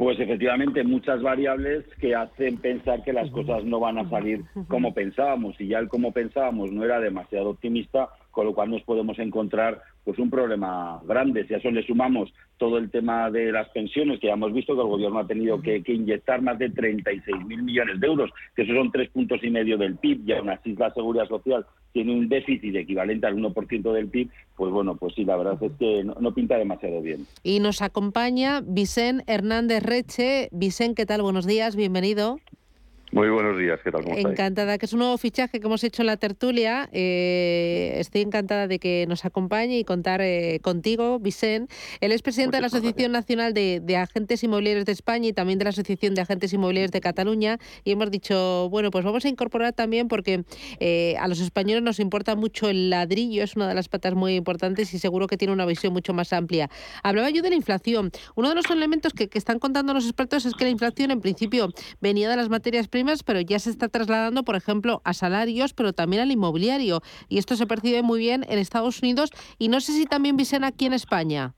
[0.00, 4.94] Pues efectivamente muchas variables que hacen pensar que las cosas no van a salir como
[4.94, 5.60] pensábamos.
[5.60, 9.82] Y ya el como pensábamos no era demasiado optimista, con lo cual nos podemos encontrar
[10.04, 11.46] pues un problema grande.
[11.46, 14.74] Si a eso le sumamos todo el tema de las pensiones, que ya hemos visto
[14.74, 18.76] que el gobierno ha tenido que, inyectar más de 36.000 millones de euros, que esos
[18.76, 22.28] son tres puntos y medio del PIB, y aún así la seguridad social tiene un
[22.28, 26.34] déficit equivalente al 1% del PIB, pues bueno, pues sí, la verdad es que no,
[26.34, 27.26] pinta demasiado bien.
[27.42, 30.48] Y nos acompaña Vicente Hernández Reche.
[30.52, 31.22] Vicente, ¿qué tal?
[31.22, 32.38] Buenos días, bienvenido.
[33.12, 34.04] Muy buenos días, ¿qué tal?
[34.04, 36.88] ¿Cómo encantada, que es un nuevo fichaje que hemos hecho en la tertulia.
[36.92, 41.74] Eh, estoy encantada de que nos acompañe y contar eh, contigo, Vicente.
[42.00, 45.64] Él es presidente de la Asociación Nacional de, Agentes Inmobiliarios de España y también de
[45.64, 47.58] la Asociación de Agentes Inmobiliarios de Cataluña.
[47.82, 50.44] Y hemos dicho, bueno, pues vamos a incorporar también porque
[50.78, 54.36] eh, a los españoles nos importa mucho el ladrillo, es una de las patas muy
[54.36, 56.70] importantes y seguro que tiene una visión mucho más amplia.
[57.02, 58.12] Hablaba yo de la inflación.
[58.36, 61.20] Uno de los elementos que, que están contando los expertos es que la inflación en
[61.20, 61.70] principio
[62.00, 65.92] venía de las materias primas pero ya se está trasladando, por ejemplo, a salarios, pero
[65.92, 67.00] también al inmobiliario.
[67.28, 70.64] Y esto se percibe muy bien en Estados Unidos y no sé si también visen
[70.64, 71.54] aquí en España.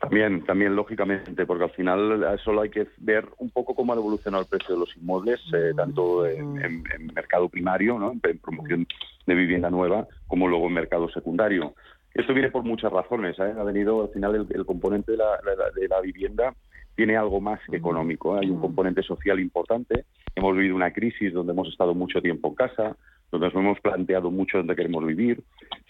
[0.00, 4.42] También, también lógicamente, porque al final solo hay que ver un poco cómo ha evolucionado
[4.42, 6.82] el precio de los inmuebles, eh, tanto en,
[7.14, 8.10] mercado primario, ¿no?
[8.10, 8.86] en promoción
[9.26, 11.74] de vivienda nueva, como luego en mercado secundario.
[12.14, 13.38] Esto viene por muchas razones.
[13.38, 13.54] ¿eh?
[13.56, 15.38] Ha venido al final el, componente de la,
[15.72, 16.52] de la vivienda
[16.94, 18.36] tiene algo más que económico.
[18.36, 18.40] ¿eh?
[18.42, 20.04] Hay un componente social importante.
[20.34, 22.96] Hemos vivido una crisis donde hemos estado mucho tiempo en casa,
[23.30, 25.42] donde nos hemos planteado mucho dónde queremos vivir.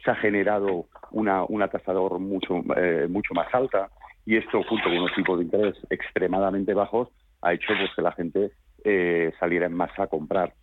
[0.05, 3.91] Se ha generado una, una tasa de ahorro mucho, eh, mucho más alta
[4.25, 7.09] y esto, junto con unos tipos de interés extremadamente bajos,
[7.43, 8.53] ha hecho pues, que la gente
[8.85, 10.55] eh, saliera en masa a comprar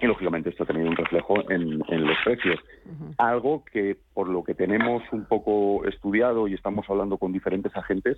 [0.00, 2.60] y lógicamente esto ha tenido un reflejo en, los precios.
[3.18, 8.16] Algo que por lo que tenemos un poco estudiado y estamos hablando con diferentes agentes,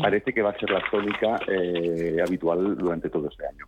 [0.00, 3.66] parece que va a ser la tónica eh, habitual durante todo este año.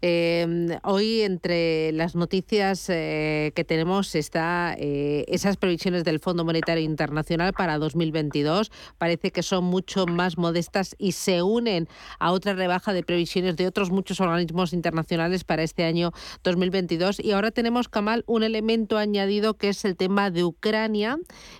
[0.00, 6.82] Em, hoy entre las noticias eh, que tenemos está eh, esas previsiones del Fondo Monetario
[6.82, 8.72] Internacional para 2022.
[8.98, 11.86] Parece que son mucho más modestas y se unen
[12.18, 16.10] a otra rebaja de previsiones de otros muchos organismos internacionales para este año
[16.42, 20.95] 2022 y ahora tenemos, Kamal, un elemento añadido que es el tema de Ucrania,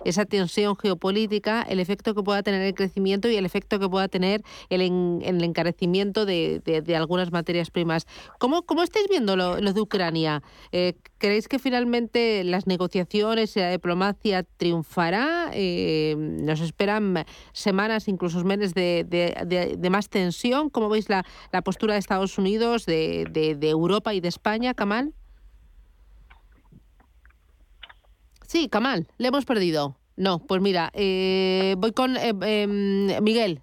[0.05, 4.07] esa tensión geopolítica, el efecto que pueda tener el crecimiento y el efecto que pueda
[4.07, 6.61] tener el, el encarecimiento de,
[6.95, 8.07] algunas materias primas.
[8.39, 10.41] ¿Cómo, cómo estáis viendo lo, de Ucrania?
[10.71, 15.49] Eh, ¿Creéis que finalmente las negociaciones y la diplomacia triunfará?
[15.53, 20.69] Eh, ¿Nos esperan semanas, incluso meses de, más tensión?
[20.69, 25.13] ¿Cómo veis la, la postura de Estados Unidos, de, Europa y de España, Kamal?
[28.47, 29.97] Sí, Kamal, le hemos perdido.
[30.15, 33.59] No, pues mira, eh, voy con eh, em, Miguel.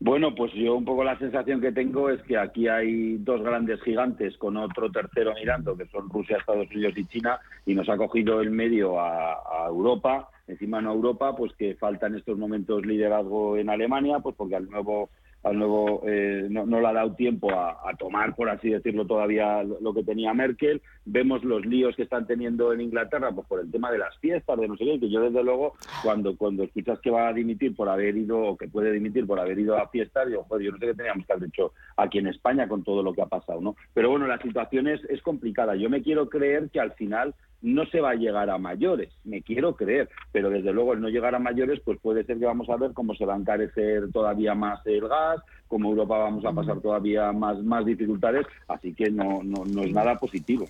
[0.00, 3.80] Bueno, pues yo un poco la sensación que tengo es que aquí hay dos grandes
[3.82, 7.96] gigantes con otro tercero mirando, que son Rusia, Estados Unidos y China, y nos ha
[7.96, 12.84] cogido el medio a, Europa, encima no a Europa, pues que falta en estos momentos
[12.84, 15.10] liderazgo en Alemania, pues porque al nuevo
[15.42, 15.62] al
[16.06, 20.34] eh, no, le ha dado tiempo a, tomar, por así decirlo, todavía lo que tenía
[20.34, 20.82] Merkel.
[21.04, 24.58] Vemos los líos que están teniendo en Inglaterra pues por el tema de las fiestas,
[24.58, 27.76] de no sé qué, que yo desde luego cuando, cuando escuchas que va a dimitir
[27.76, 30.78] por haber ido, o que puede dimitir por haber ido a fiestas, yo, yo no
[30.78, 33.60] sé qué teníamos que haber hecho aquí en España con todo lo que ha pasado,
[33.60, 33.76] ¿no?
[33.94, 35.76] Pero bueno, la situación es, es complicada.
[35.76, 37.34] Yo me quiero creer que al final
[37.66, 41.08] no se va a llegar a mayores, me quiero creer, pero desde luego el no
[41.08, 44.12] llegar a mayores, pues puede ser que vamos a ver cómo se va a encarecer
[44.12, 49.10] todavía más el gas, como Europa vamos a pasar todavía más, más dificultades, así que
[49.10, 50.68] no, no, no es nada positivo.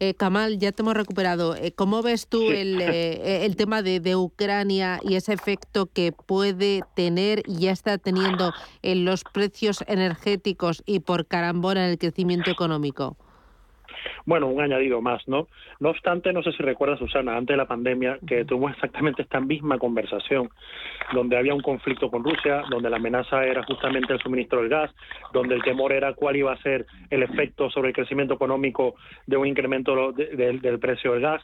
[0.00, 1.54] eh, Kamal, ya te hemos recuperado.
[1.54, 6.10] Eh, ¿Cómo ves tú el, eh, el, tema de, de, Ucrania y ese efecto que
[6.10, 11.98] puede tener y ya está teniendo en los precios energéticos y por carambola en el
[11.98, 13.16] crecimiento económico?
[14.26, 15.48] Bueno, un añadido más, ¿no?
[15.80, 19.40] No obstante, no sé si recuerda, Susana, antes de la pandemia, que tuvimos exactamente esta
[19.40, 20.50] misma conversación,
[21.12, 24.94] donde había un conflicto con Rusia, donde la amenaza era justamente el suministro del gas,
[25.32, 28.94] donde el temor era cuál iba a ser el efecto sobre el crecimiento económico
[29.26, 31.42] de un incremento del precio del gas.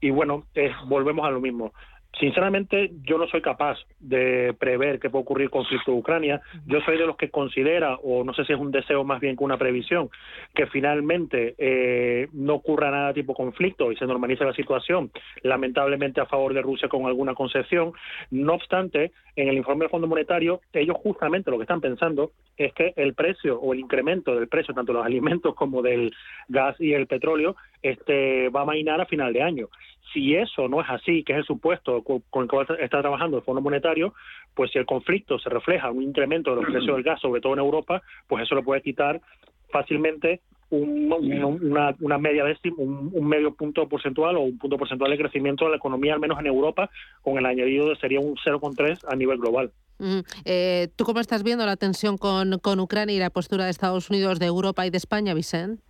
[0.00, 0.44] Y bueno,
[0.86, 1.72] volvemos a lo mismo.
[2.18, 6.40] Sinceramente, yo no soy capaz de prever qué puede ocurrir con conflicto de Ucrania.
[6.66, 9.36] Yo soy de los que considera, o no sé si es un deseo más bien
[9.36, 10.10] que una previsión,
[10.54, 15.10] que finalmente eh, no ocurra nada tipo conflicto y se normalice la situación,
[15.42, 17.92] lamentablemente a favor de Rusia con alguna concesión.
[18.30, 22.72] No obstante, en el informe del Fondo Monetario, ellos justamente lo que están pensando es
[22.74, 26.12] que el precio o el incremento del precio, tanto de los alimentos como del
[26.48, 29.68] gas y el petróleo, este, va a mainar a final de año.
[30.12, 33.42] Si eso no es así, que es el supuesto con el que está trabajando el
[33.42, 34.14] Fondo Monetario,
[34.54, 37.40] pues si el conflicto se refleja en un incremento de los precios del gas, sobre
[37.40, 39.20] todo en Europa, pues eso lo puede quitar
[39.70, 45.64] fácilmente una, una, media décima, un, medio punto porcentual o un punto porcentual de crecimiento
[45.66, 46.90] de la economía, al menos en Europa,
[47.22, 49.72] con el añadido de sería un 0,3 a nivel global.
[49.98, 53.70] Mm, eh, ¿Tú cómo estás viendo la tensión con, con Ucrania y la postura de
[53.70, 55.82] Estados Unidos, de Europa y de España, Vicente?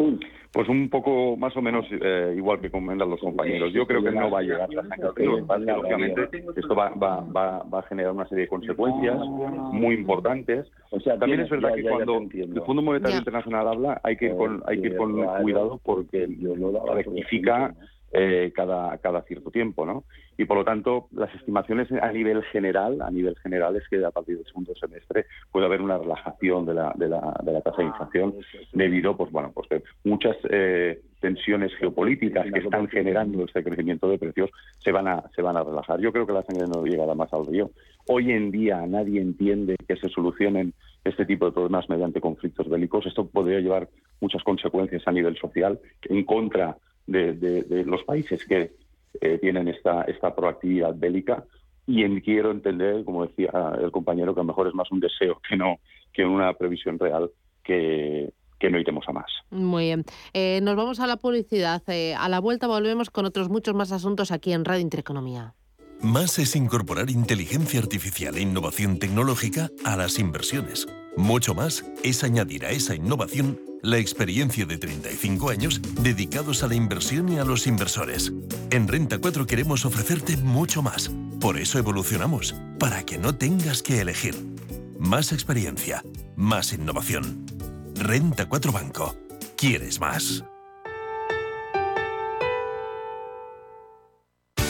[0.00, 0.18] Sí,
[0.52, 3.72] pues un poco más o menos eh, igual que comentan los compañeros.
[3.72, 5.46] Yo creo que no va a llegar la sanción.
[5.48, 9.18] Obviamente esto va, va, va, va, a generar una serie de consecuencias
[9.72, 10.66] muy importantes.
[10.90, 14.36] O sea, También es verdad que cuando el Fondo Monetario Internacional habla hay que ir
[14.36, 16.26] con, hay que ir con cuidado porque
[16.94, 17.74] rectifica
[18.12, 20.04] eh, cada, cada cierto tiempo, ¿no?
[20.36, 24.10] Y por lo tanto, las estimaciones a nivel general, a nivel general es que a
[24.10, 27.82] partir del segundo semestre puede haber una relajación de la, de la, de la tasa
[27.82, 28.34] de inflación
[28.72, 34.18] debido, pues bueno, pues que muchas eh, tensiones geopolíticas que están generando este crecimiento de
[34.18, 36.00] precios se van a se van a relajar.
[36.00, 37.70] Yo creo que la sangre no llegará más al río.
[38.08, 40.72] Hoy en día nadie entiende que se solucionen
[41.04, 43.06] este tipo de problemas mediante conflictos bélicos.
[43.06, 43.88] Esto podría llevar
[44.20, 46.76] muchas consecuencias a nivel social en contra
[47.10, 48.72] de, los países que
[49.20, 51.44] eh, tienen esta, esta proactividad bélica
[51.86, 53.50] y quiero entender, como decía
[53.80, 55.80] el compañero, que a lo mejor es más un deseo que no
[56.12, 57.30] que una previsión real
[57.62, 59.30] que, que no iremos a más.
[59.50, 60.04] Muy bien.
[60.32, 61.82] Eh, nos vamos a la publicidad.
[61.88, 65.54] Eh, a la vuelta volvemos con otros muchos más asuntos aquí en Radio Intereconomía.
[66.02, 70.86] Más es incorporar inteligencia artificial e innovación tecnológica a las inversiones.
[71.16, 76.74] Mucho más es añadir a esa innovación la experiencia de 35 años dedicados a la
[76.74, 78.32] inversión y a los inversores.
[78.70, 81.10] En Renta 4 queremos ofrecerte mucho más.
[81.40, 84.34] Por eso evolucionamos, para que no tengas que elegir.
[84.98, 86.02] Más experiencia,
[86.36, 87.46] más innovación.
[87.94, 89.16] Renta 4 Banco.
[89.56, 90.44] ¿Quieres más?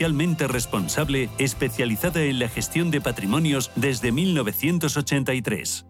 [0.00, 5.89] socialmente responsable especializada en la gestión de patrimonios desde 1983.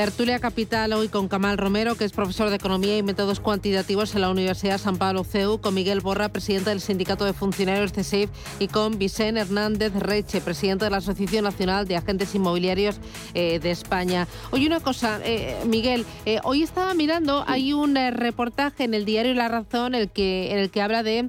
[0.00, 4.22] Tertulia Capital hoy con Camal Romero, que es profesor de Economía y Métodos Cuantitativos en
[4.22, 8.30] la Universidad San Pablo CEU, con Miguel Borra, presidente del Sindicato de Funcionarios de SAFE,
[8.58, 12.98] y con Vicente Hernández Reche, presidente de la Asociación Nacional de Agentes Inmobiliarios
[13.34, 14.26] eh, de España.
[14.52, 19.34] Oye, una cosa, eh, Miguel, eh, hoy estaba mirando, hay un reportaje en el diario
[19.34, 21.28] La Razón el que, en el que habla de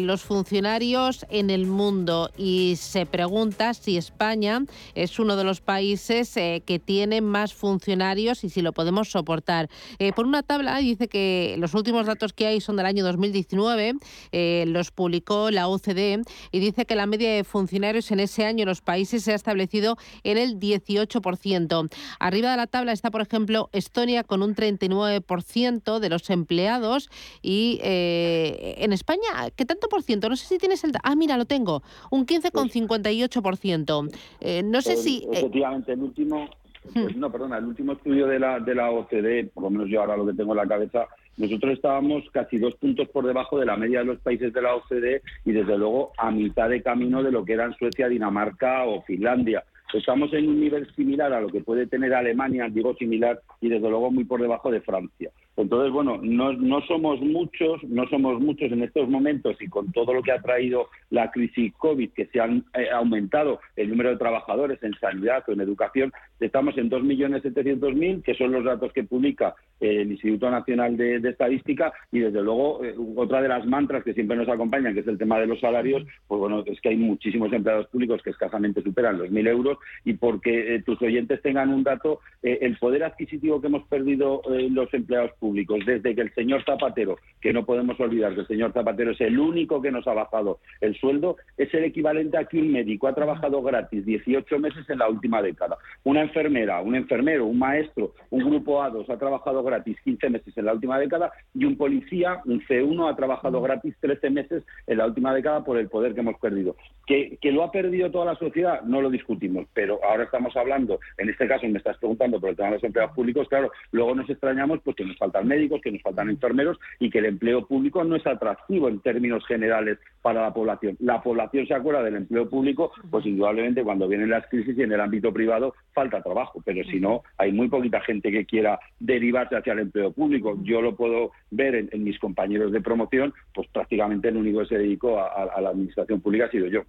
[0.00, 4.64] los funcionarios en el mundo y se pregunta si España
[4.96, 9.68] es uno de los países que tiene más funcionarios y si lo podemos soportar.
[9.98, 13.94] Eh, por una tabla dice que los últimos datos que hay son del año 2019,
[14.32, 18.62] eh, los publicó la OCDE y dice que la media de funcionarios en ese año
[18.62, 21.90] en los países se ha establecido en el 18%.
[22.18, 27.10] Arriba de la tabla está, por ejemplo, Estonia con un 39% de los empleados
[27.42, 30.28] y eh, en España, ¿qué tanto por ciento?
[30.28, 30.92] No sé si tienes el...
[31.02, 34.10] Ah, mira, lo tengo, un 15,58%.
[34.40, 35.26] Eh, no sé si...
[35.30, 36.48] Efectivamente, el último
[36.92, 40.00] pues no, perdona, el último estudio de la, de la OCDE, por lo menos yo
[40.00, 43.66] ahora lo que tengo en la cabeza, nosotros estábamos casi dos puntos por debajo de
[43.66, 47.22] la media de los países de la OCDE y desde luego a mitad de camino
[47.22, 49.62] de lo que eran Suecia, Dinamarca o Finlandia.
[49.94, 53.88] Estamos en un nivel similar a lo que puede tener Alemania, digo similar, y desde
[53.88, 55.30] luego muy por debajo de Francia.
[55.58, 60.22] Entonces, bueno, no, somos muchos, no somos muchos en estos momentos y con todo lo
[60.22, 64.80] que ha traído la crisis COVID, que se han eh, aumentado el número de trabajadores
[64.84, 70.02] en sanidad o en educación, estamos en 2.700.000, que son los datos que publica eh,
[70.02, 74.36] el Instituto Nacional de, Estadística, y desde luego eh, otra de las mantras que siempre
[74.36, 77.52] nos acompañan, que es el tema de los salarios, pues bueno, es que hay muchísimos
[77.52, 82.20] empleados públicos que escasamente superan los 1.000 euros y porque tus oyentes tengan un dato,
[82.42, 87.52] el poder adquisitivo que hemos perdido los empleados públicos, desde que el señor Zapatero, que
[87.52, 90.94] no podemos olvidar que el señor Zapatero es el único que nos ha bajado el
[90.96, 95.08] sueldo, es el equivalente a que un médico ha trabajado gratis 18 meses en la
[95.08, 95.76] última década.
[96.04, 100.64] Una enfermera, un enfermero, un maestro, un grupo A2 ha trabajado gratis 15 meses en
[100.64, 105.06] la última década y un policía, un C1, ha trabajado gratis 13 meses en la
[105.06, 106.76] última década por el poder que hemos perdido.
[107.06, 108.82] ¿Que, que lo ha perdido toda la sociedad?
[108.82, 112.56] No lo discutimos, pero ahora estamos hablando, en este caso me estás preguntando por el
[112.56, 116.02] tema de los empleados públicos, claro, luego nos extrañamos porque nos falta médicos, que nos
[116.02, 120.52] faltan enfermeros y que el empleo público no es atractivo en términos generales para la
[120.52, 120.96] población.
[121.00, 124.92] La población se acuerda del empleo público, pues indudablemente cuando vienen las crisis y en
[124.92, 129.56] el ámbito privado falta trabajo, pero si no, hay muy poquita gente que quiera derivarse
[129.56, 130.58] hacia el empleo público.
[130.62, 134.78] Yo lo puedo ver en, mis compañeros de promoción, pues prácticamente el único que se
[134.78, 136.82] dedicó a, la administración pública ha sido yo.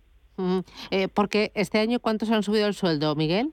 [0.91, 3.51] Eh, porque este año, ¿cuántos han subido el sueldo, Miguel?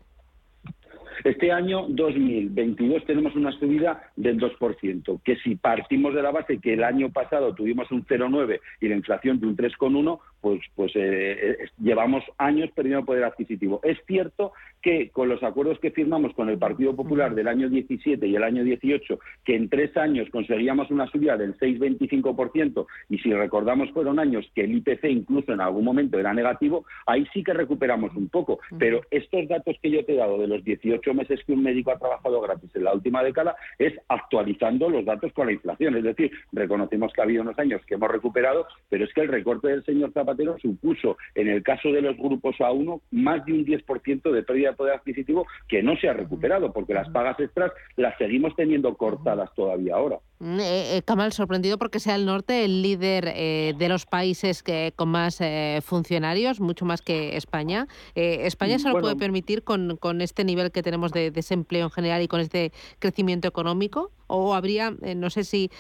[1.25, 6.75] Este año 2022 tenemos una subida del 2%, que si partimos de la base que
[6.75, 11.01] el año pasado tuvimos un 0,9 y la inflación de un 3,1, pues, pues eh,
[11.03, 13.81] eh, llevamos años perdiendo poder adquisitivo.
[13.83, 18.25] Es cierto que con los acuerdos que firmamos con el Partido Popular del año 17
[18.27, 23.33] y el año 18, que en tres años conseguíamos una subida del 6,25%, y si
[23.33, 27.53] recordamos fueron años que el IPC incluso en algún momento era negativo, ahí sí que
[27.53, 28.61] recuperamos un poco.
[28.79, 31.91] Pero estos datos que yo te he dado de los 18 meses que un médico
[31.91, 35.97] ha trabajado gratis en la última década es actualizando los datos con la inflación.
[35.97, 39.29] Es decir, reconocemos que ha habido unos años que hemos recuperado, pero es que el
[39.29, 40.26] recorte del señor Zapatero
[40.61, 44.77] supuso, en el caso de los grupos A1, más de un 10% de pérdida de
[44.77, 49.51] poder adquisitivo que no se ha recuperado, porque las pagas extras las seguimos teniendo cortadas
[49.55, 50.19] todavía ahora.
[50.39, 54.63] Mm, eh, eh, Kamal, sorprendido porque sea el norte el líder eh, de los países
[54.63, 55.41] que, con más
[55.83, 57.87] funcionarios, mucho más que España.
[58.15, 62.23] ¿España se lo puede permitir con, con, este nivel que tenemos de desempleo en general
[62.23, 64.11] y con este crecimiento económico?
[64.27, 65.71] ¿O habría, no sé si,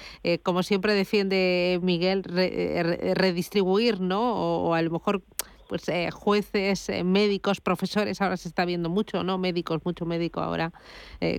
[0.42, 4.34] como siempre defiende Miguel, redistribuir, ¿no?
[4.34, 5.22] O, a lo mejor
[5.68, 9.36] pues jueces, médicos, profesores, ahora se está viendo mucho, ¿no?
[9.38, 10.72] Médicos, mucho médico ahora.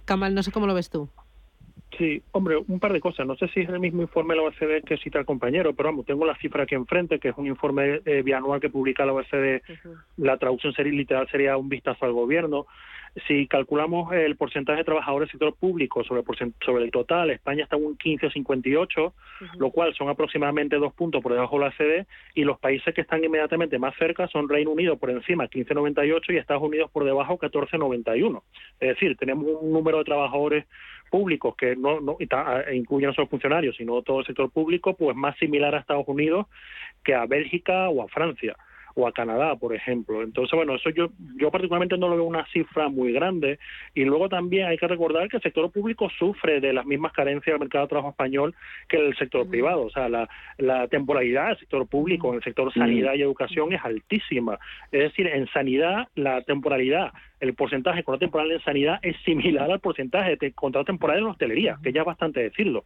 [0.06, 1.10] Kamal, no sé cómo lo ves tú.
[1.98, 3.26] Sí, hombre, un par de cosas.
[3.26, 5.90] No sé si es el mismo informe de la OECD que cita el compañero, pero
[5.90, 9.14] vamos, tengo la cifra aquí enfrente, que es un informe eh, bianual que publica la
[9.14, 9.62] OECD.
[10.18, 12.68] La traducción sería, literal sería un vistazo al gobierno.
[13.28, 16.24] Si calculamos el porcentaje de trabajadores del sector público sobre,
[16.64, 19.14] sobre el total, España está en un 15 o 58,
[19.58, 23.02] lo cual son aproximadamente dos puntos por debajo de la OECD, y los países que
[23.02, 27.38] están inmediatamente más cerca son Reino Unido por encima, 15,98, y Estados Unidos por debajo,
[27.38, 28.42] 14,91.
[28.80, 30.66] Es decir, tenemos un número de trabajadores
[31.10, 32.18] públicos que no, no
[32.74, 36.48] incluyen no solo funcionarios, sino todo el sector público, pues más similar a Estados Unidos
[37.04, 38.56] que a Bélgica o a Francia.
[38.98, 40.24] O a Canadá, por ejemplo.
[40.24, 43.60] Entonces, bueno, eso yo, yo particularmente no lo veo una cifra muy grande.
[43.94, 47.54] Y luego también hay que recordar que el sector público sufre de las mismas carencias
[47.54, 48.56] del mercado de trabajo español
[48.90, 49.86] que el sector privado.
[49.86, 50.28] O sea, la,
[50.58, 54.58] la temporalidad del sector público en el sector sanidad y educación es altísima.
[54.92, 59.72] Es decir, en sanidad la temporalidad el porcentaje de contrato temporal en sanidad es similar
[59.72, 62.86] al porcentaje de contrato temporal en hostelería, que ya es bastante decirlo.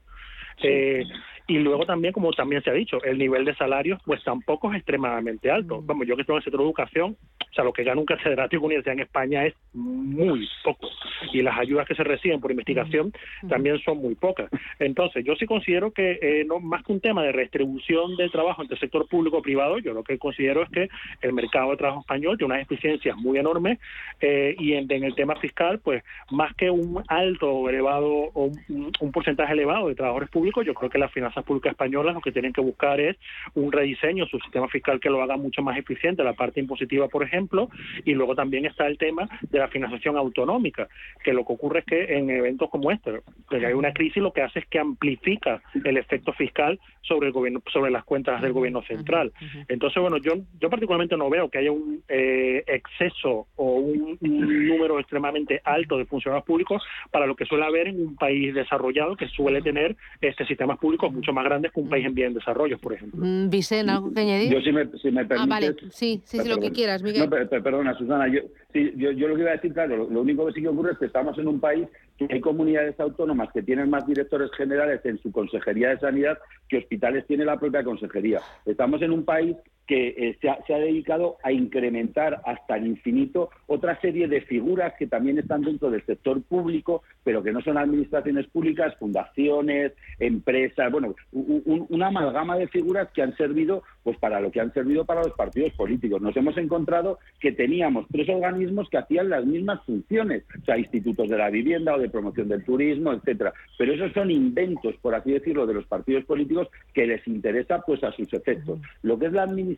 [0.63, 1.05] Eh,
[1.47, 4.77] y luego también, como también se ha dicho, el nivel de salarios pues tampoco es
[4.77, 5.81] extremadamente alto.
[5.83, 8.05] Vamos, yo que estoy en el sector de educación, o sea, lo que gana un
[8.05, 10.87] catedrático universidad en España es muy poco.
[11.33, 13.11] Y las ayudas que se reciben por investigación
[13.49, 14.49] también son muy pocas.
[14.79, 18.61] Entonces, yo sí considero que eh, no más que un tema de redistribución de trabajo
[18.61, 20.87] entre el sector público y privado, yo lo que considero es que
[21.21, 23.77] el mercado de trabajo español tiene unas eficiencias muy enormes
[24.21, 28.91] eh, y en, el tema fiscal, pues más que un alto o elevado o un,
[28.99, 32.31] un porcentaje elevado de trabajadores públicos, yo creo que las finanzas públicas españolas lo que
[32.31, 33.17] tienen que buscar es
[33.53, 37.23] un rediseño, su sistema fiscal que lo haga mucho más eficiente, la parte impositiva, por
[37.23, 37.69] ejemplo,
[38.05, 40.87] y luego también está el tema de la financiación autonómica,
[41.23, 44.33] que lo que ocurre es que en eventos como este, que hay una crisis, lo
[44.33, 48.53] que hace es que amplifica el efecto fiscal sobre el gobierno, sobre las cuentas del
[48.53, 49.31] gobierno central.
[49.67, 54.99] Entonces, bueno, yo, yo particularmente no veo que haya un eh, exceso o un, número
[54.99, 59.27] extremadamente alto de funcionarios públicos para lo que suele haber en un país desarrollado que
[59.27, 59.95] suele tener
[60.31, 63.23] este sistemas públicos mucho más grandes que un país en bien desarrollo, por ejemplo.
[63.23, 64.51] Mm, Vicente, ¿algo que añadir?
[64.51, 67.29] Yo, si me, si me Ah, vale, sí, sí, sí, lo que quieras, Miguel.
[67.29, 68.41] No, perdona, Susana, yo,
[68.73, 70.93] sí, yo, yo, lo que iba a decir, claro, lo, único que sí que ocurre
[70.93, 75.01] es que estamos en un país que hay comunidades autónomas que tienen más directores generales
[75.05, 78.39] en su Consejería de Sanidad que hospitales tiene la propia Consejería.
[78.65, 79.55] Estamos en un país
[79.87, 85.07] que eh, se, ha, dedicado a incrementar hasta el infinito otra serie de figuras que
[85.07, 91.15] también están dentro del sector público, pero que no son administraciones públicas, fundaciones, empresas, bueno,
[91.31, 95.33] una amalgama de figuras que han servido pues para lo que han servido para los
[95.33, 96.21] partidos políticos.
[96.21, 101.29] Nos hemos encontrado que teníamos tres organismos que hacían las mismas funciones, o sea, institutos
[101.29, 103.53] de la vivienda o de promoción del turismo, etcétera.
[103.77, 108.03] Pero esos son inventos, por así decirlo, de los partidos políticos que les interesa pues
[108.03, 108.79] a sus efectos.
[109.03, 109.70] Lo que es la administración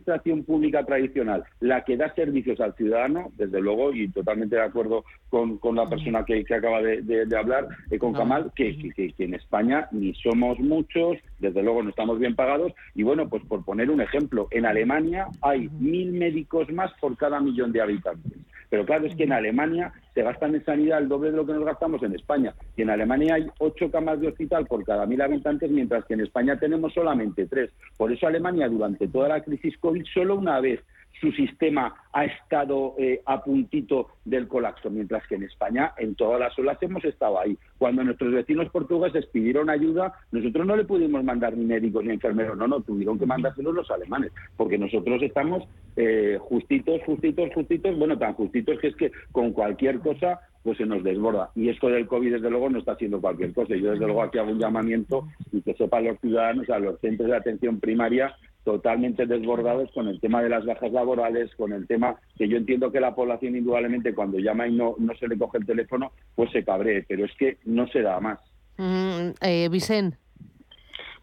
[0.45, 5.59] pública tradicional, la que da servicios al ciudadano, desde luego, y totalmente de acuerdo con,
[5.75, 10.13] la persona que, acaba de, hablar, eh, con Kamal, que, que, que en España ni
[10.15, 14.47] somos muchos, desde luego no estamos bien pagados, y bueno, pues por poner un ejemplo,
[14.51, 18.33] en Alemania hay mil médicos más por cada millón de habitantes.
[18.73, 21.53] Pero claro, es que en Alemania se gastan en sanidad el doble de lo que
[21.53, 22.55] nos gastamos en España.
[22.75, 26.21] Y en Alemania hay ocho camas de hospital por cada mil habitantes, mientras que en
[26.21, 27.69] España tenemos solamente tres.
[27.97, 30.79] Por eso Alemania, durante toda la crisis COVID, solo una vez
[31.19, 36.39] su sistema ha estado eh, a puntito del colapso, mientras que en España en todas
[36.39, 37.57] las olas hemos estado ahí.
[37.77, 42.57] Cuando nuestros vecinos portugueses pidieron ayuda, nosotros no le pudimos mandar ni médicos ni enfermeros,
[42.57, 45.63] no, no, tuvieron que mandárselos los alemanes, porque nosotros estamos
[45.95, 50.85] eh, justitos, justitos, justitos, bueno, tan justitos que es que con cualquier cosa pues se
[50.85, 51.51] nos desborda.
[51.55, 53.75] Y esto del COVID, desde luego, no está haciendo cualquier cosa.
[53.75, 57.29] Yo, desde luego, aquí hago un llamamiento y que sepan los ciudadanos, a los centros
[57.29, 58.33] de atención primaria,
[58.63, 62.91] totalmente desbordados con el tema de las bajas laborales, con el tema que yo entiendo
[62.91, 66.51] que la población indudablemente cuando llama y no, no se le coge el teléfono, pues
[66.51, 68.39] se cabree, pero es que no se da más.
[68.77, 70.17] Mm, eh, Vicente.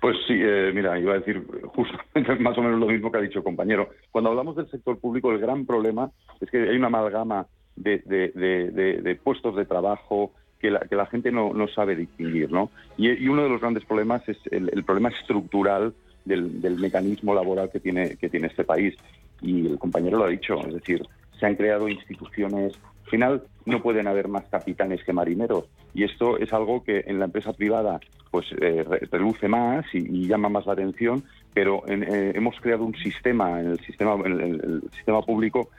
[0.01, 3.23] Pues sí, eh, mira, iba a decir justamente más o menos lo mismo que ha
[3.23, 3.91] dicho el compañero.
[4.11, 6.11] Cuando hablamos del sector público, el gran problema
[6.41, 11.33] es que hay una amalgama de, de, puestos de trabajo que la, que la gente
[11.33, 12.71] no, no sabe distinguir, ¿no?
[12.99, 15.95] Y, uno de los grandes problemas es el problema estructural
[16.31, 18.95] del, mecanismo laboral que tiene, que tiene este país.
[19.43, 21.03] Y el compañero lo ha dicho, es decir,
[21.39, 22.75] se han creado instituciones.
[23.05, 25.65] Al final no pueden haber más capitanes que marineros.
[25.95, 28.01] Y esto es algo que en la empresa privada
[28.31, 33.61] pues eh, reluce más y, llama más la atención, pero eh, hemos creado un sistema
[33.61, 35.71] en el sistema, en el sistema público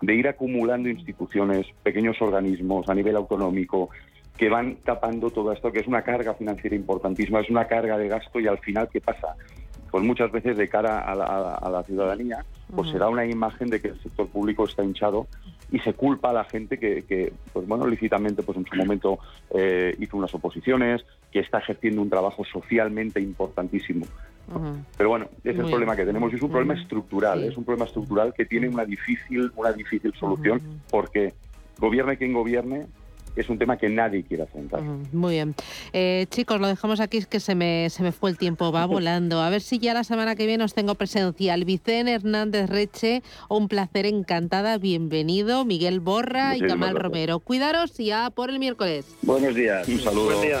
[0.00, 3.90] de ir acumulando instituciones, pequeños organismos a nivel autonómico,
[4.36, 8.08] que van tapando todo esto, que es una carga financiera importantísima, es una carga de
[8.08, 9.36] gasto y al final, ¿qué pasa?
[9.90, 13.88] Pues muchas veces de cara a la, ciudadanía, pues se da una imagen de que
[13.88, 15.26] el sector público está hinchado
[15.72, 19.18] y se culpa a la gente que, pues bueno, lícitamente, pues en su momento
[19.54, 24.06] eh, hizo unas oposiciones, que está ejerciendo un trabajo socialmente importantísimo.
[24.96, 27.64] Pero bueno, ese es el problema que tenemos y es un problema estructural, es un
[27.64, 30.60] problema estructural que tiene una difícil, una difícil solución
[30.90, 31.34] porque
[31.78, 32.86] gobierne quien gobierne,
[33.36, 34.82] es un tema que nadie quiere afrontar.
[35.12, 35.54] Muy bien.
[35.92, 38.86] Eh, chicos, lo dejamos aquí, es que se me, se me fue el tiempo, va
[38.86, 39.40] volando.
[39.40, 41.64] A ver si ya la semana que viene os tengo presencial.
[41.64, 45.64] Vicente Hernández Reche, un placer, encantada, bienvenido.
[45.64, 47.40] Miguel Borra y Camal Romero.
[47.40, 49.06] Cuidaros y ya por el miércoles.
[49.22, 49.88] Buenos días.
[49.88, 50.36] Un saludo.
[50.36, 50.60] Buen día.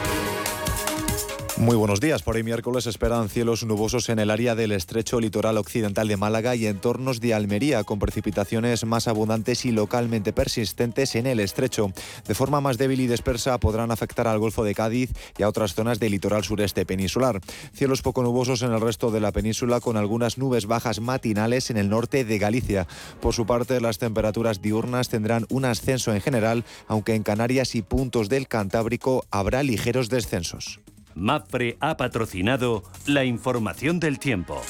[1.61, 2.23] Muy buenos días.
[2.23, 6.55] Por hoy miércoles esperan cielos nubosos en el área del estrecho litoral occidental de Málaga
[6.55, 11.93] y entornos de Almería, con precipitaciones más abundantes y localmente persistentes en el estrecho.
[12.27, 15.75] De forma más débil y dispersa podrán afectar al Golfo de Cádiz y a otras
[15.75, 17.39] zonas del litoral sureste peninsular.
[17.73, 21.77] Cielos poco nubosos en el resto de la península, con algunas nubes bajas matinales en
[21.77, 22.87] el norte de Galicia.
[23.21, 27.83] Por su parte, las temperaturas diurnas tendrán un ascenso en general, aunque en Canarias y
[27.83, 30.79] puntos del Cantábrico habrá ligeros descensos.
[31.15, 34.61] Mafre ha patrocinado la información del tiempo.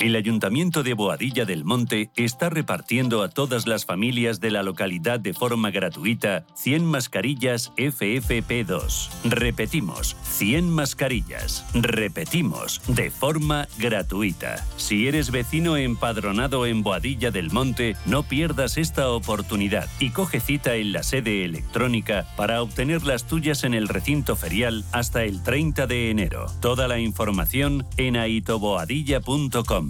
[0.00, 5.20] El Ayuntamiento de Boadilla del Monte está repartiendo a todas las familias de la localidad
[5.20, 9.10] de forma gratuita 100 mascarillas FFP2.
[9.24, 11.66] Repetimos, 100 mascarillas.
[11.74, 14.66] Repetimos, de forma gratuita.
[14.78, 20.76] Si eres vecino empadronado en Boadilla del Monte, no pierdas esta oportunidad y coge cita
[20.76, 25.86] en la sede electrónica para obtener las tuyas en el recinto ferial hasta el 30
[25.86, 26.46] de enero.
[26.62, 29.89] Toda la información en aitoboadilla.com.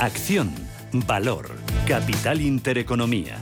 [0.00, 0.50] Acción,
[0.92, 1.50] valor,
[1.86, 3.36] capital intereconomía.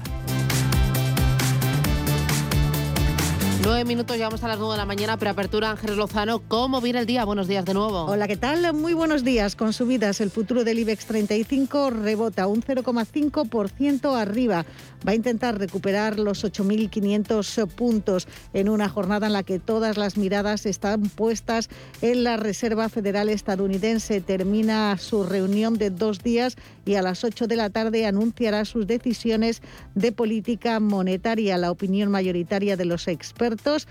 [3.68, 6.40] Nueve minutos, llegamos a las nueve de la mañana, preapertura Ángeles Lozano.
[6.48, 7.26] ¿Cómo viene el día?
[7.26, 8.04] Buenos días de nuevo.
[8.04, 8.72] Hola, ¿qué tal?
[8.72, 9.56] Muy buenos días.
[9.56, 14.64] Con subidas, el futuro del IBEX 35 rebota un 0,5% arriba.
[15.06, 20.16] Va a intentar recuperar los 8.500 puntos en una jornada en la que todas las
[20.16, 21.68] miradas están puestas
[22.00, 24.22] en la Reserva Federal estadounidense.
[24.22, 26.56] Termina su reunión de dos días
[26.88, 29.60] y a las 8 de la tarde anunciará sus decisiones
[29.94, 31.58] de política monetaria.
[31.58, 33.86] La opinión mayoritaria de los expertos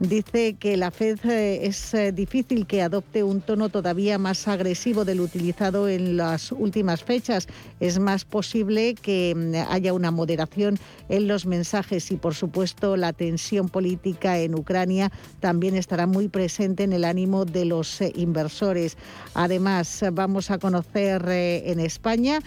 [0.00, 5.04] dice que la Fed eh, es eh, difícil que adopte un tono todavía más agresivo
[5.04, 7.46] del utilizado en las últimas fechas.
[7.80, 10.78] Es más posible que mm, haya una moderación
[11.08, 16.82] en los mensajes y, por supuesto, la tensión política en Ucrania también estará muy presente
[16.82, 18.96] en el ánimo de los eh, inversores.
[19.34, 22.40] Además, vamos a conocer en España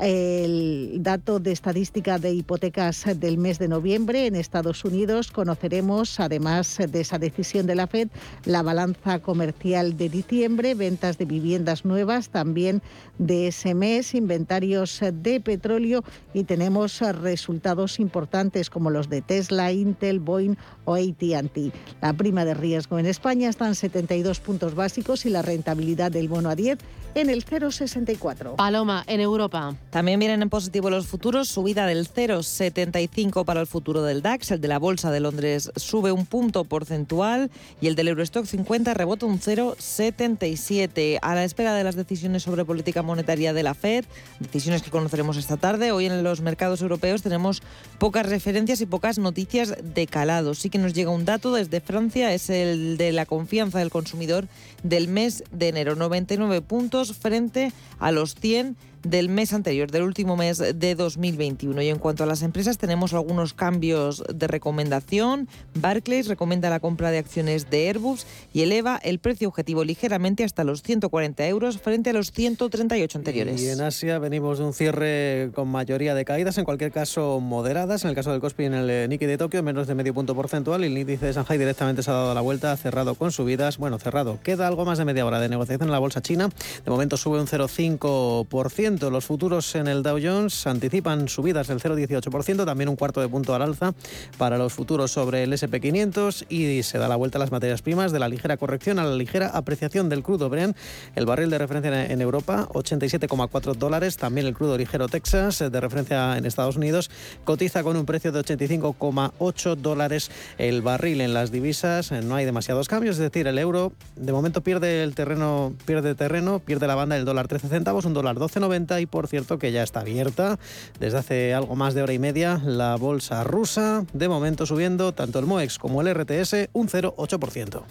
[0.00, 5.30] el dato de estadística de hipotecas del mes de noviembre en Estados Unidos.
[5.30, 8.08] Conoceremos, además de esa decisión de la Fed,
[8.44, 12.82] la balanza comercial de diciembre, ventas de viviendas nuevas también
[13.18, 20.20] de ese mes, inventarios de petróleo y tenemos resultados importantes como los de Tesla, Intel,
[20.20, 21.72] Boeing o AT&T.
[22.00, 26.28] La prima de riesgo en España está en 72 puntos básicos y la rentabilidad del
[26.28, 26.78] bono a 10
[27.14, 28.56] en el 0,64.
[28.56, 29.74] Paloma, en Europa.
[29.92, 34.62] También vienen en positivo los futuros, subida del 0,75 para el futuro del DAX, el
[34.62, 39.26] de la Bolsa de Londres sube un punto porcentual y el del Eurostock 50 rebota
[39.26, 41.18] un 0,77.
[41.20, 44.06] A la espera de las decisiones sobre política monetaria de la Fed,
[44.40, 47.62] decisiones que conoceremos esta tarde, hoy en los mercados europeos tenemos
[47.98, 50.54] pocas referencias y pocas noticias de calado.
[50.54, 54.48] Sí que nos llega un dato desde Francia, es el de la confianza del consumidor
[54.82, 58.74] del mes de enero, 99 puntos frente a los 100
[59.04, 61.82] del mes anterior, del último mes de 2021.
[61.82, 65.48] Y en cuanto a las empresas, tenemos algunos cambios de recomendación.
[65.74, 70.64] Barclays recomienda la compra de acciones de Airbus y eleva el precio objetivo ligeramente hasta
[70.64, 73.60] los 140 euros frente a los 138 anteriores.
[73.60, 78.04] Y en Asia venimos de un cierre con mayoría de caídas, en cualquier caso moderadas.
[78.04, 80.84] En el caso del Kospi en el Nikkei de Tokio, menos de medio punto porcentual.
[80.84, 83.78] El índice de Shanghai directamente se ha dado la vuelta, cerrado con subidas.
[83.78, 84.38] Bueno, cerrado.
[84.42, 86.48] Queda algo más de media hora de negociación en la bolsa china.
[86.84, 88.91] De momento sube un 0,5%.
[88.98, 89.10] 0,18%.
[89.10, 93.54] Los futuros en el Dow Jones anticipan subidas del 0,18%, también un cuarto de punto
[93.54, 93.94] al alza
[94.38, 98.12] para los futuros sobre el SP500 y se da la vuelta a las materias primas
[98.12, 100.76] de la ligera corrección a la ligera apreciación del crudo Brent.
[101.14, 104.16] El barril de referencia en Europa, 87,4 dólares.
[104.16, 107.10] También el crudo ligero Texas, de referencia en Estados Unidos,
[107.44, 111.20] cotiza con un precio de 85,8 dólares el barril.
[111.20, 115.14] En las divisas no hay demasiados cambios, es decir, el euro de momento pierde el
[115.14, 119.28] terreno, pierde terreno, pierde la banda del dólar 13 centavos, un dólar 12,90 y por
[119.28, 120.58] cierto que ya está abierta
[120.98, 125.38] desde hace algo más de hora y media la bolsa rusa, de momento subiendo tanto
[125.38, 127.82] el MOEX como el RTS un 0,8%.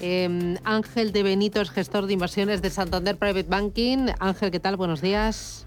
[0.00, 4.08] Em, Ángel de Benito es gestor de inversiones de Santander Private Banking.
[4.18, 4.76] Ángel, ¿qué tal?
[4.76, 5.66] Buenos días.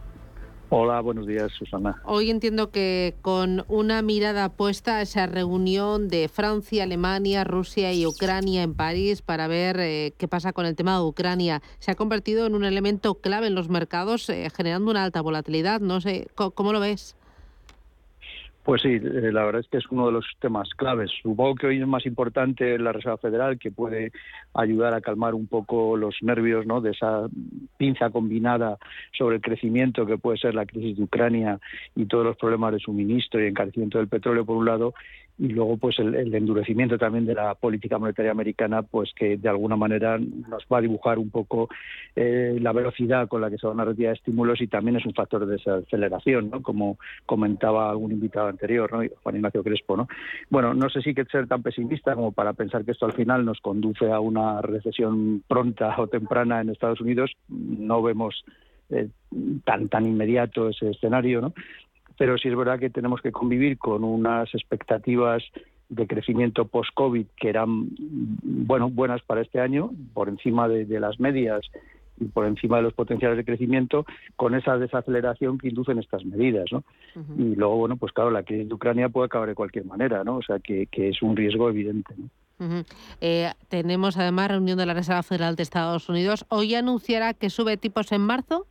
[0.70, 2.02] Hola, buenos días, Susana.
[2.04, 8.06] Hoy entiendo que con una mirada puesta a esa reunión de Francia, Alemania, Rusia y
[8.06, 11.96] Ucrania en París para ver eh, qué pasa con el tema de Ucrania, se ha
[11.96, 15.80] convertido en un elemento clave en los mercados, eh, generando una alta volatilidad.
[15.80, 17.17] No sé, ¿cómo lo ves?
[18.68, 21.10] Pues sí, eh, la verdad es que es uno de los temas claves.
[21.24, 24.12] Supongo que hoy es más importante la Reserva Federal, que puede
[24.54, 26.82] ayudar a calmar un poco los nervios ¿no?
[26.82, 27.30] de esa
[27.78, 28.78] pinza combinada
[29.18, 31.62] sobre el crecimiento que puede ser la crisis de Ucrania
[31.96, 34.94] y todos los problemas de suministro y encarecimiento del petróleo, por un lado,
[35.40, 39.76] y luego pues el, endurecimiento también de la política monetaria americana pues que de alguna
[39.76, 41.70] manera nos va a dibujar un poco
[42.16, 45.14] eh, la velocidad con la que se van a retirar estímulos y también es un
[45.14, 46.62] factor de desaceleración ¿no?
[46.62, 49.08] como comentaba algún invitado anterior ¿no?
[49.22, 50.08] Juan Ignacio Crespo ¿no?
[50.50, 53.14] bueno no sé si hay que ser tan pesimista como para pensar que esto al
[53.14, 58.44] final nos conduce a una recesión pronta o temprana en Estados Unidos no vemos
[58.90, 59.10] eh,
[59.66, 61.54] tan tan inmediato ese escenario, ¿no?
[62.18, 65.44] Pero sí es verdad que tenemos que convivir con unas expectativas
[65.90, 67.90] de crecimiento post-COVID que eran
[68.44, 71.62] bueno buenas para este año, por encima de, las medias
[72.20, 74.06] y por encima de los potenciales de crecimiento,
[74.36, 76.84] con esa desaceleración que inducen estas medidas, ¿no?
[77.38, 80.38] Y luego, bueno, pues claro, la crisis de Ucrania puede acabar de cualquier manera, ¿no?
[80.38, 82.14] O sea, que, es un riesgo evidente,
[83.22, 86.44] eh, tenemos además reunión de la Reserva Federal de Estados Unidos.
[86.50, 88.66] ¿Hoy anunciará que sube tipos en marzo?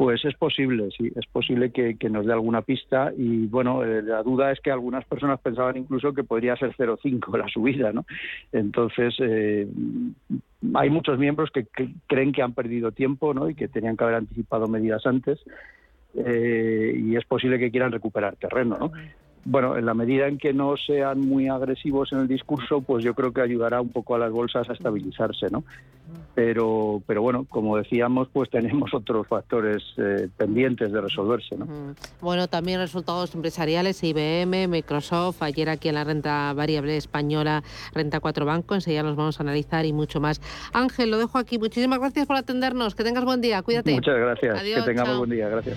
[0.00, 4.22] Pues es posible, sí, es posible que, nos dé alguna pista y bueno, eh, la
[4.22, 8.06] duda es que algunas personas pensaban incluso que podría ser 0,5 la subida, ¿no?
[8.50, 9.68] Entonces, eh,
[10.72, 11.66] hay muchos miembros que,
[12.06, 13.50] creen que han perdido tiempo, ¿no?
[13.50, 15.38] Y que tenían que haber anticipado medidas antes
[16.14, 18.92] eh, y es posible que quieran recuperar terreno, ¿no?
[19.44, 23.14] Bueno, en la medida en que no sean muy agresivos en el discurso, pues yo
[23.14, 25.64] creo que ayudará un poco a las bolsas a estabilizarse, ¿no?
[26.34, 31.66] Pero, pero bueno, como decíamos, pues tenemos otros factores eh, pendientes de resolverse, ¿no?
[32.20, 37.62] Bueno, también resultados empresariales, IBM, Microsoft, ayer aquí en la renta variable española,
[37.94, 40.40] renta 4 Banco, enseguida los vamos a analizar y mucho más.
[40.72, 41.58] Ángel, lo dejo aquí.
[41.58, 42.94] Muchísimas gracias por atendernos.
[42.94, 43.62] Que tengas buen día.
[43.62, 43.92] Cuídate.
[43.92, 44.62] Muchas gracias.
[44.62, 45.48] que tengamos buen día.
[45.48, 45.76] Gracias.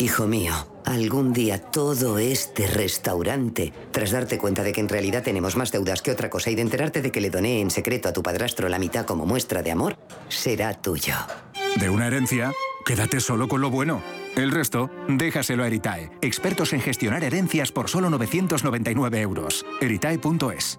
[0.00, 0.52] Hijo mío,
[0.84, 6.02] algún día todo este restaurante, tras darte cuenta de que en realidad tenemos más deudas
[6.02, 8.68] que otra cosa y de enterarte de que le doné en secreto a tu padrastro
[8.68, 11.14] la mitad como muestra de amor, será tuyo.
[11.80, 12.52] De una herencia,
[12.86, 14.00] quédate solo con lo bueno.
[14.36, 19.66] El resto, déjaselo a Eritae, expertos en gestionar herencias por solo 999 euros.
[19.80, 20.78] Eritae.es